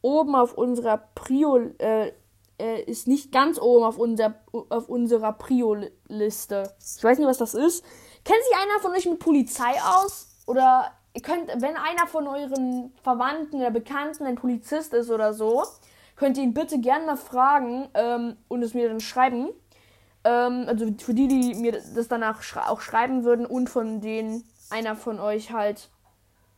Oben 0.01 0.35
auf 0.35 0.53
unserer 0.57 0.97
Prio 1.15 1.57
äh, 1.77 2.11
äh, 2.59 2.81
ist 2.83 3.07
nicht 3.07 3.31
ganz 3.31 3.59
oben 3.59 3.85
auf, 3.85 3.97
unser, 3.97 4.35
auf 4.51 4.89
unserer 4.89 5.33
Prio-Liste. 5.33 6.73
Ich 6.97 7.03
weiß 7.03 7.17
nicht, 7.17 7.27
was 7.27 7.37
das 7.37 7.53
ist. 7.53 7.85
Kennt 8.29 8.43
sich 8.43 8.55
einer 8.55 8.79
von 8.79 8.91
euch 8.91 9.07
mit 9.07 9.17
Polizei 9.17 9.81
aus? 9.81 10.27
Oder 10.45 10.91
ihr 11.15 11.21
könnt, 11.23 11.47
wenn 11.47 11.75
einer 11.75 12.05
von 12.05 12.27
euren 12.27 12.93
Verwandten 13.01 13.55
oder 13.55 13.71
Bekannten 13.71 14.23
ein 14.23 14.35
Polizist 14.35 14.93
ist 14.93 15.09
oder 15.09 15.33
so, 15.33 15.63
könnt 16.15 16.37
ihr 16.37 16.43
ihn 16.43 16.53
bitte 16.53 16.79
gerne 16.79 17.07
mal 17.07 17.17
fragen 17.17 17.89
ähm, 17.95 18.37
und 18.47 18.61
es 18.61 18.75
mir 18.75 18.87
dann 18.87 18.99
schreiben. 18.99 19.49
Ähm, 20.23 20.65
also 20.67 20.93
für 20.99 21.15
die, 21.15 21.27
die 21.27 21.55
mir 21.55 21.71
das 21.71 22.07
danach 22.07 22.43
schre 22.43 22.69
auch 22.69 22.81
schreiben 22.81 23.23
würden 23.23 23.47
und 23.47 23.67
von 23.67 23.99
denen 23.99 24.47
einer 24.69 24.95
von 24.95 25.19
euch 25.19 25.51
halt 25.51 25.89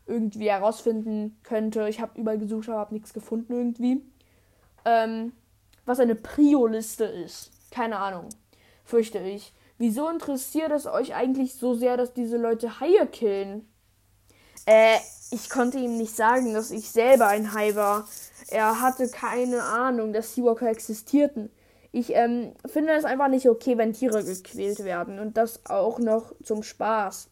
irgendwie 0.07 0.49
herausfinden 0.49 1.39
könnte. 1.43 1.87
Ich 1.87 2.01
habe 2.01 2.19
überall 2.19 2.37
gesucht, 2.37 2.67
aber 2.67 2.79
habe 2.79 2.93
nichts 2.93 3.13
gefunden 3.13 3.53
irgendwie. 3.53 4.03
Ähm, 4.83 5.31
was 5.85 6.01
eine 6.01 6.15
Prio-Liste 6.15 7.05
ist. 7.05 7.49
Keine 7.71 7.95
Ahnung. 7.95 8.27
Fürchte 8.83 9.19
ich. 9.19 9.53
Wieso 9.81 10.07
interessiert 10.09 10.71
es 10.71 10.85
euch 10.85 11.15
eigentlich 11.15 11.55
so 11.55 11.73
sehr, 11.73 11.97
dass 11.97 12.13
diese 12.13 12.37
Leute 12.37 12.79
Haie 12.79 13.07
killen? 13.07 13.67
Äh, 14.67 14.97
ich 15.31 15.49
konnte 15.49 15.79
ihm 15.79 15.97
nicht 15.97 16.15
sagen, 16.15 16.53
dass 16.53 16.69
ich 16.69 16.91
selber 16.91 17.25
ein 17.25 17.55
Hai 17.55 17.73
war. 17.73 18.07
Er 18.49 18.79
hatte 18.79 19.07
keine 19.07 19.63
Ahnung, 19.63 20.13
dass 20.13 20.35
Seawalker 20.35 20.69
existierten. 20.69 21.49
Ich 21.91 22.13
ähm, 22.13 22.53
finde 22.67 22.93
es 22.93 23.05
einfach 23.05 23.27
nicht 23.27 23.49
okay, 23.49 23.75
wenn 23.79 23.93
Tiere 23.93 24.23
gequält 24.23 24.83
werden. 24.83 25.17
Und 25.17 25.35
das 25.35 25.65
auch 25.65 25.97
noch 25.97 26.31
zum 26.43 26.61
Spaß. 26.61 27.29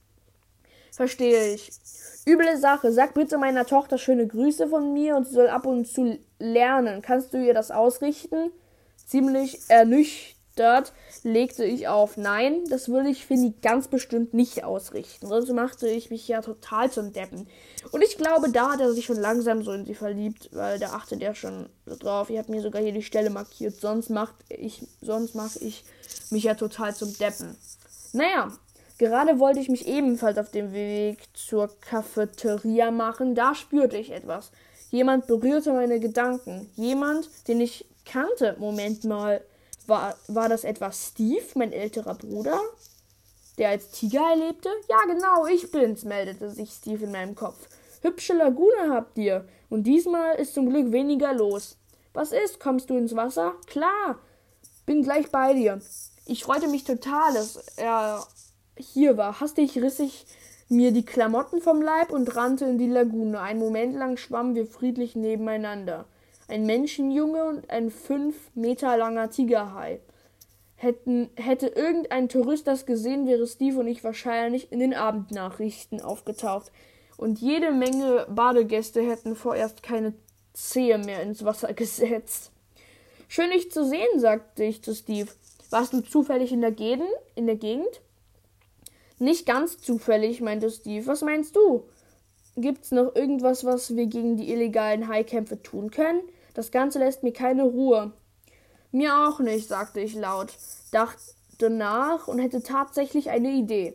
Verstehe 0.91 1.53
ich. 1.53 1.69
Üble 2.25 2.57
Sache. 2.57 2.91
Sag 2.91 3.13
bitte 3.13 3.37
meiner 3.37 3.67
Tochter 3.67 3.99
schöne 3.99 4.25
Grüße 4.25 4.69
von 4.69 4.91
mir 4.91 5.15
und 5.17 5.27
sie 5.27 5.35
soll 5.35 5.49
ab 5.49 5.67
und 5.67 5.87
zu 5.87 6.17
lernen. 6.39 7.03
Kannst 7.03 7.31
du 7.31 7.37
ihr 7.37 7.53
das 7.53 7.69
ausrichten? 7.69 8.49
Ziemlich 9.05 9.59
ernüchtert 9.67 10.38
gestört, 10.59 10.93
legte 11.23 11.63
ich 11.63 11.87
auf. 11.87 12.17
Nein, 12.17 12.63
das 12.69 12.89
würde 12.89 13.09
ich, 13.09 13.29
ich, 13.29 13.61
ganz 13.61 13.87
bestimmt 13.87 14.33
nicht 14.33 14.63
ausrichten. 14.63 15.27
Sonst 15.27 15.51
machte 15.53 15.87
ich 15.87 16.09
mich 16.09 16.27
ja 16.27 16.41
total 16.41 16.91
zum 16.91 17.13
Deppen. 17.13 17.47
Und 17.91 18.03
ich 18.03 18.17
glaube, 18.17 18.51
da 18.51 18.73
hat 18.73 18.81
er 18.81 18.91
sich 18.91 19.05
schon 19.05 19.19
langsam 19.19 19.63
so 19.63 19.71
in 19.71 19.85
sie 19.85 19.95
verliebt, 19.95 20.49
weil 20.51 20.77
da 20.77 20.91
achtet 20.91 21.21
er 21.21 21.33
schon 21.33 21.69
drauf. 21.85 22.29
Ich 22.29 22.37
habe 22.37 22.51
mir 22.51 22.61
sogar 22.61 22.81
hier 22.81 22.91
die 22.91 23.03
Stelle 23.03 23.29
markiert. 23.29 23.79
Sonst 23.79 24.09
macht 24.09 24.35
ich, 24.49 24.83
sonst 25.01 25.33
mache 25.33 25.59
ich 25.59 25.83
mich 26.29 26.43
ja 26.43 26.55
total 26.55 26.93
zum 26.93 27.17
Deppen. 27.17 27.55
Naja, 28.13 28.51
Gerade 28.97 29.39
wollte 29.39 29.61
ich 29.61 29.69
mich 29.69 29.87
ebenfalls 29.87 30.37
auf 30.37 30.51
den 30.51 30.73
Weg 30.73 31.19
zur 31.33 31.69
Cafeteria 31.79 32.91
machen, 32.91 33.33
da 33.33 33.55
spürte 33.55 33.95
ich 33.95 34.11
etwas. 34.11 34.51
Jemand 34.91 35.25
berührte 35.25 35.71
meine 35.71 36.01
Gedanken. 36.01 36.69
Jemand, 36.75 37.29
den 37.47 37.61
ich 37.61 37.85
kannte. 38.03 38.57
Moment 38.59 39.05
mal, 39.05 39.39
war, 39.89 40.15
war 40.27 40.47
das 40.49 40.63
etwa 40.63 40.91
Steve, 40.91 41.45
mein 41.55 41.73
älterer 41.73 42.15
Bruder? 42.15 42.59
Der 43.57 43.69
als 43.69 43.91
Tiger 43.91 44.29
erlebte? 44.31 44.69
Ja, 44.87 45.01
genau, 45.05 45.45
ich 45.47 45.69
bin's, 45.71 46.05
meldete 46.05 46.49
sich 46.49 46.71
Steve 46.71 47.03
in 47.05 47.11
meinem 47.11 47.35
Kopf. 47.35 47.67
Hübsche 48.01 48.33
Lagune 48.33 48.89
habt 48.93 49.17
ihr. 49.17 49.45
Und 49.69 49.83
diesmal 49.83 50.35
ist 50.35 50.53
zum 50.53 50.69
Glück 50.69 50.91
weniger 50.91 51.33
los. 51.33 51.77
Was 52.13 52.31
ist? 52.31 52.59
Kommst 52.59 52.89
du 52.89 52.97
ins 52.97 53.15
Wasser? 53.15 53.55
Klar. 53.67 54.19
Bin 54.85 55.03
gleich 55.03 55.29
bei 55.29 55.53
dir. 55.53 55.79
Ich 56.25 56.43
freute 56.43 56.67
mich 56.67 56.83
total, 56.83 57.33
dass 57.33 57.57
er 57.75 58.25
hier 58.77 59.17
war. 59.17 59.39
Hastig 59.39 59.77
riss 59.77 59.99
ich 59.99 60.25
mir 60.69 60.91
die 60.91 61.05
Klamotten 61.05 61.61
vom 61.61 61.81
Leib 61.81 62.11
und 62.11 62.35
rannte 62.35 62.65
in 62.65 62.77
die 62.77 62.87
Lagune. 62.87 63.39
Einen 63.41 63.59
Moment 63.59 63.95
lang 63.95 64.17
schwammen 64.17 64.55
wir 64.55 64.65
friedlich 64.65 65.15
nebeneinander. 65.15 66.05
Ein 66.49 66.65
Menschenjunge 66.65 67.45
und 67.45 67.69
ein 67.69 67.91
fünf 67.91 68.35
Meter 68.55 68.97
langer 68.97 69.29
Tigerhai. 69.29 69.99
Hätten, 70.75 71.29
hätte 71.35 71.67
irgendein 71.67 72.27
Tourist 72.27 72.65
das 72.65 72.87
gesehen, 72.87 73.27
wäre 73.27 73.45
Steve 73.45 73.79
und 73.79 73.87
ich 73.87 74.03
wahrscheinlich 74.03 74.71
in 74.71 74.79
den 74.79 74.95
Abendnachrichten 74.95 76.01
aufgetaucht. 76.01 76.71
Und 77.17 77.39
jede 77.39 77.71
Menge 77.71 78.25
Badegäste 78.29 79.01
hätten 79.01 79.35
vorerst 79.35 79.83
keine 79.83 80.13
Zehe 80.53 80.97
mehr 80.97 81.21
ins 81.21 81.45
Wasser 81.45 81.73
gesetzt. 81.75 82.51
Schön 83.27 83.51
dich 83.51 83.71
zu 83.71 83.85
sehen, 83.85 84.19
sagte 84.19 84.63
ich 84.63 84.81
zu 84.81 84.95
Steve. 84.95 85.29
Warst 85.69 85.93
du 85.93 86.01
zufällig 86.01 86.51
in 86.51 86.61
der 86.61 86.71
Gegend? 86.71 87.09
In 87.35 87.45
der 87.45 87.57
Gegend? 87.57 88.01
Nicht 89.19 89.45
ganz 89.45 89.77
zufällig, 89.77 90.41
meinte 90.41 90.71
Steve. 90.71 91.05
Was 91.05 91.21
meinst 91.21 91.55
du? 91.55 91.83
Gibt's 92.55 92.89
noch 92.89 93.15
irgendwas, 93.15 93.65
was 93.65 93.95
wir 93.95 94.07
gegen 94.07 94.35
die 94.35 94.51
illegalen 94.51 95.07
Haikämpfe 95.07 95.61
tun 95.61 95.91
können? 95.91 96.21
Das 96.59 96.71
Ganze 96.71 96.99
lässt 96.99 97.23
mir 97.23 97.31
keine 97.31 97.63
Ruhe. 97.63 98.11
Mir 98.91 99.13
auch 99.15 99.39
nicht, 99.39 99.69
sagte 99.69 100.01
ich 100.01 100.13
laut, 100.13 100.51
dachte 100.91 101.69
nach 101.69 102.27
und 102.27 102.37
hätte 102.37 102.61
tatsächlich 102.61 103.29
eine 103.29 103.51
Idee. 103.51 103.93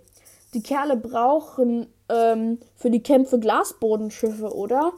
Die 0.54 0.62
Kerle 0.62 0.96
brauchen 0.96 1.92
ähm, 2.08 2.58
für 2.74 2.88
die 2.88 3.02
Kämpfe 3.02 3.38
Glasbodenschiffe, 3.38 4.56
oder? 4.56 4.94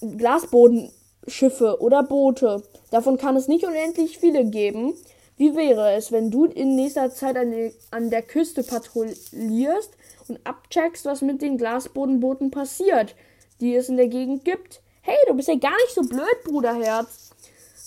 Glasbodenschiffe 0.00 1.80
oder 1.80 2.02
Boote. 2.02 2.64
Davon 2.90 3.18
kann 3.18 3.36
es 3.36 3.46
nicht 3.46 3.64
unendlich 3.64 4.18
viele 4.18 4.44
geben. 4.44 4.94
Wie 5.36 5.54
wäre 5.54 5.92
es, 5.92 6.10
wenn 6.10 6.32
du 6.32 6.46
in 6.46 6.74
nächster 6.74 7.08
Zeit 7.14 7.36
an, 7.36 7.52
die, 7.52 7.72
an 7.92 8.10
der 8.10 8.22
Küste 8.22 8.64
patrouillierst 8.64 9.92
und 10.26 10.40
abcheckst, 10.42 11.04
was 11.04 11.22
mit 11.22 11.40
den 11.40 11.56
Glasbodenbooten 11.56 12.50
passiert, 12.50 13.14
die 13.60 13.76
es 13.76 13.88
in 13.88 13.96
der 13.96 14.08
Gegend 14.08 14.44
gibt? 14.44 14.80
Hey, 15.06 15.18
du 15.28 15.34
bist 15.34 15.48
ja 15.48 15.56
gar 15.56 15.76
nicht 15.76 15.94
so 15.94 16.00
blöd, 16.00 16.44
Bruderherz. 16.44 17.28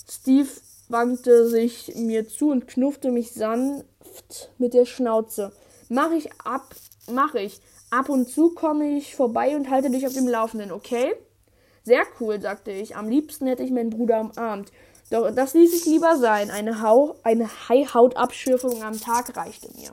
Steve 0.07 0.49
wandte 0.87 1.49
sich 1.49 1.91
mir 1.95 2.27
zu 2.27 2.51
und 2.51 2.67
knuffte 2.67 3.09
mich 3.09 3.31
sanft 3.31 4.51
mit 4.59 4.75
der 4.75 4.85
Schnauze. 4.85 5.51
Mach 5.89 6.11
ich 6.11 6.29
ab, 6.43 6.75
mach 7.09 7.33
ich. 7.33 7.59
Ab 7.89 8.09
und 8.09 8.29
zu 8.29 8.51
komme 8.51 8.97
ich 8.97 9.15
vorbei 9.15 9.55
und 9.55 9.71
halte 9.71 9.89
dich 9.89 10.05
auf 10.05 10.13
dem 10.13 10.27
Laufenden, 10.27 10.71
okay? 10.71 11.15
Sehr 11.83 12.03
cool, 12.19 12.39
sagte 12.39 12.69
ich. 12.69 12.95
Am 12.95 13.09
liebsten 13.09 13.47
hätte 13.47 13.63
ich 13.63 13.71
meinen 13.71 13.89
Bruder 13.89 14.19
umarmt. 14.19 14.71
Doch 15.09 15.31
das 15.31 15.55
ließ 15.55 15.73
ich 15.73 15.85
lieber 15.85 16.17
sein. 16.17 16.51
Eine, 16.51 16.83
Hau 16.83 17.15
eine 17.23 17.49
Haihautabschürfung 17.67 18.83
am 18.83 19.01
Tag 19.01 19.35
reichte 19.35 19.69
mir. 19.75 19.89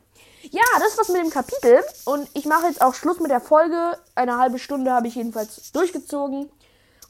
Ja, 0.50 0.62
das 0.78 0.98
war's 0.98 1.08
mit 1.08 1.22
dem 1.22 1.30
Kapitel. 1.30 1.80
Und 2.04 2.28
ich 2.34 2.44
mache 2.44 2.66
jetzt 2.66 2.82
auch 2.82 2.92
Schluss 2.92 3.18
mit 3.18 3.30
der 3.30 3.40
Folge. 3.40 3.96
Eine 4.14 4.36
halbe 4.36 4.58
Stunde 4.58 4.90
habe 4.90 5.08
ich 5.08 5.14
jedenfalls 5.14 5.72
durchgezogen. 5.72 6.50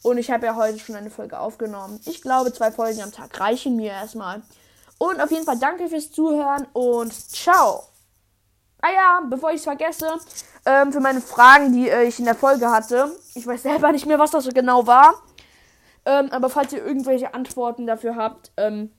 Und 0.04 0.18
ich 0.18 0.30
habe 0.30 0.44
ja 0.44 0.54
heute 0.54 0.78
schon 0.78 0.96
eine 0.96 1.08
Folge 1.08 1.40
aufgenommen. 1.40 1.98
Ich 2.04 2.20
glaube, 2.20 2.52
zwei 2.52 2.70
Folgen 2.70 3.00
am 3.00 3.10
Tag 3.10 3.40
reichen 3.40 3.74
mir 3.74 3.90
erstmal. 3.90 4.42
Und 4.98 5.18
auf 5.18 5.30
jeden 5.30 5.46
Fall 5.46 5.58
danke 5.58 5.88
fürs 5.88 6.12
Zuhören 6.12 6.66
und 6.74 7.10
ciao. 7.10 7.84
Ah 8.82 8.92
ja, 8.94 9.22
bevor 9.30 9.48
ich 9.48 9.56
es 9.56 9.64
vergesse, 9.64 10.06
ähm, 10.66 10.92
für 10.92 11.00
meine 11.00 11.22
Fragen, 11.22 11.72
die 11.72 11.88
äh, 11.88 12.04
ich 12.04 12.18
in 12.18 12.26
der 12.26 12.34
Folge 12.34 12.70
hatte. 12.70 13.16
Ich 13.34 13.46
weiß 13.46 13.62
selber 13.62 13.92
nicht 13.92 14.04
mehr, 14.04 14.18
was 14.18 14.30
das 14.30 14.44
so 14.44 14.50
genau 14.50 14.86
war. 14.86 15.14
Ähm, 16.04 16.28
aber 16.32 16.50
falls 16.50 16.74
ihr 16.74 16.84
irgendwelche 16.84 17.32
Antworten 17.32 17.86
dafür 17.86 18.14
habt, 18.14 18.52
ähm, 18.58 18.90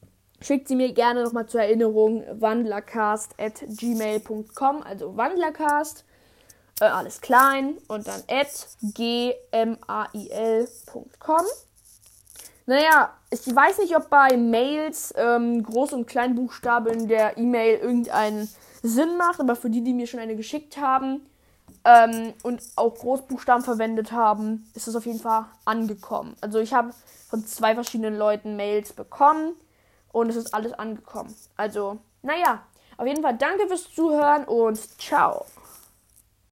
schickt 0.42 0.68
sie 0.68 0.76
mir 0.76 0.92
gerne 0.92 1.24
nochmal 1.24 1.46
zur 1.46 1.62
Erinnerung 1.62 2.24
wandlercast 2.32 3.40
at 3.40 3.64
gmail.com, 3.68 4.82
also 4.82 5.16
wandlercast, 5.16 6.04
äh, 6.80 6.86
alles 6.86 7.22
klein 7.22 7.78
und 7.88 8.08
dann 8.08 8.24
at 8.28 8.68
gmail.com. 8.82 9.76
Naja, 12.68 13.14
ich 13.30 13.56
weiß 13.56 13.78
nicht, 13.80 13.96
ob 13.96 14.10
bei 14.10 14.36
Mails 14.38 15.14
ähm, 15.16 15.64
Groß- 15.64 15.94
und 15.94 16.08
Kleinbuchstaben 16.08 17.08
der 17.08 17.38
E-Mail 17.38 17.78
irgendeinen 17.78 18.50
Sinn 18.82 19.18
macht, 19.18 19.40
aber 19.40 19.56
für 19.56 19.70
die, 19.70 19.84
die 19.84 19.94
mir 19.94 20.08
schon 20.08 20.20
eine 20.20 20.36
geschickt 20.36 20.78
haben, 20.78 21.22
ähm, 21.86 22.34
und 22.44 22.62
auch 22.76 22.96
Großbuchstaben 22.96 23.64
verwendet 23.64 24.12
haben, 24.12 24.70
ist 24.74 24.88
es 24.88 24.96
auf 24.96 25.06
jeden 25.06 25.20
Fall 25.20 25.46
angekommen. 25.66 26.36
Also 26.42 26.60
ich 26.60 26.74
habe 26.74 26.92
von 27.30 27.46
zwei 27.46 27.76
verschiedenen 27.76 28.18
Leuten 28.18 28.56
Mails 28.56 28.92
bekommen 28.94 29.56
und 30.12 30.30
es 30.30 30.36
ist 30.36 30.54
alles 30.54 30.74
angekommen. 30.74 31.34
Also, 31.56 32.00
naja, 32.24 32.64
auf 32.98 33.06
jeden 33.06 33.22
Fall 33.22 33.38
danke 33.38 33.68
fürs 33.68 33.94
Zuhören 33.94 34.46
und 34.46 34.78
ciao. 35.00 35.46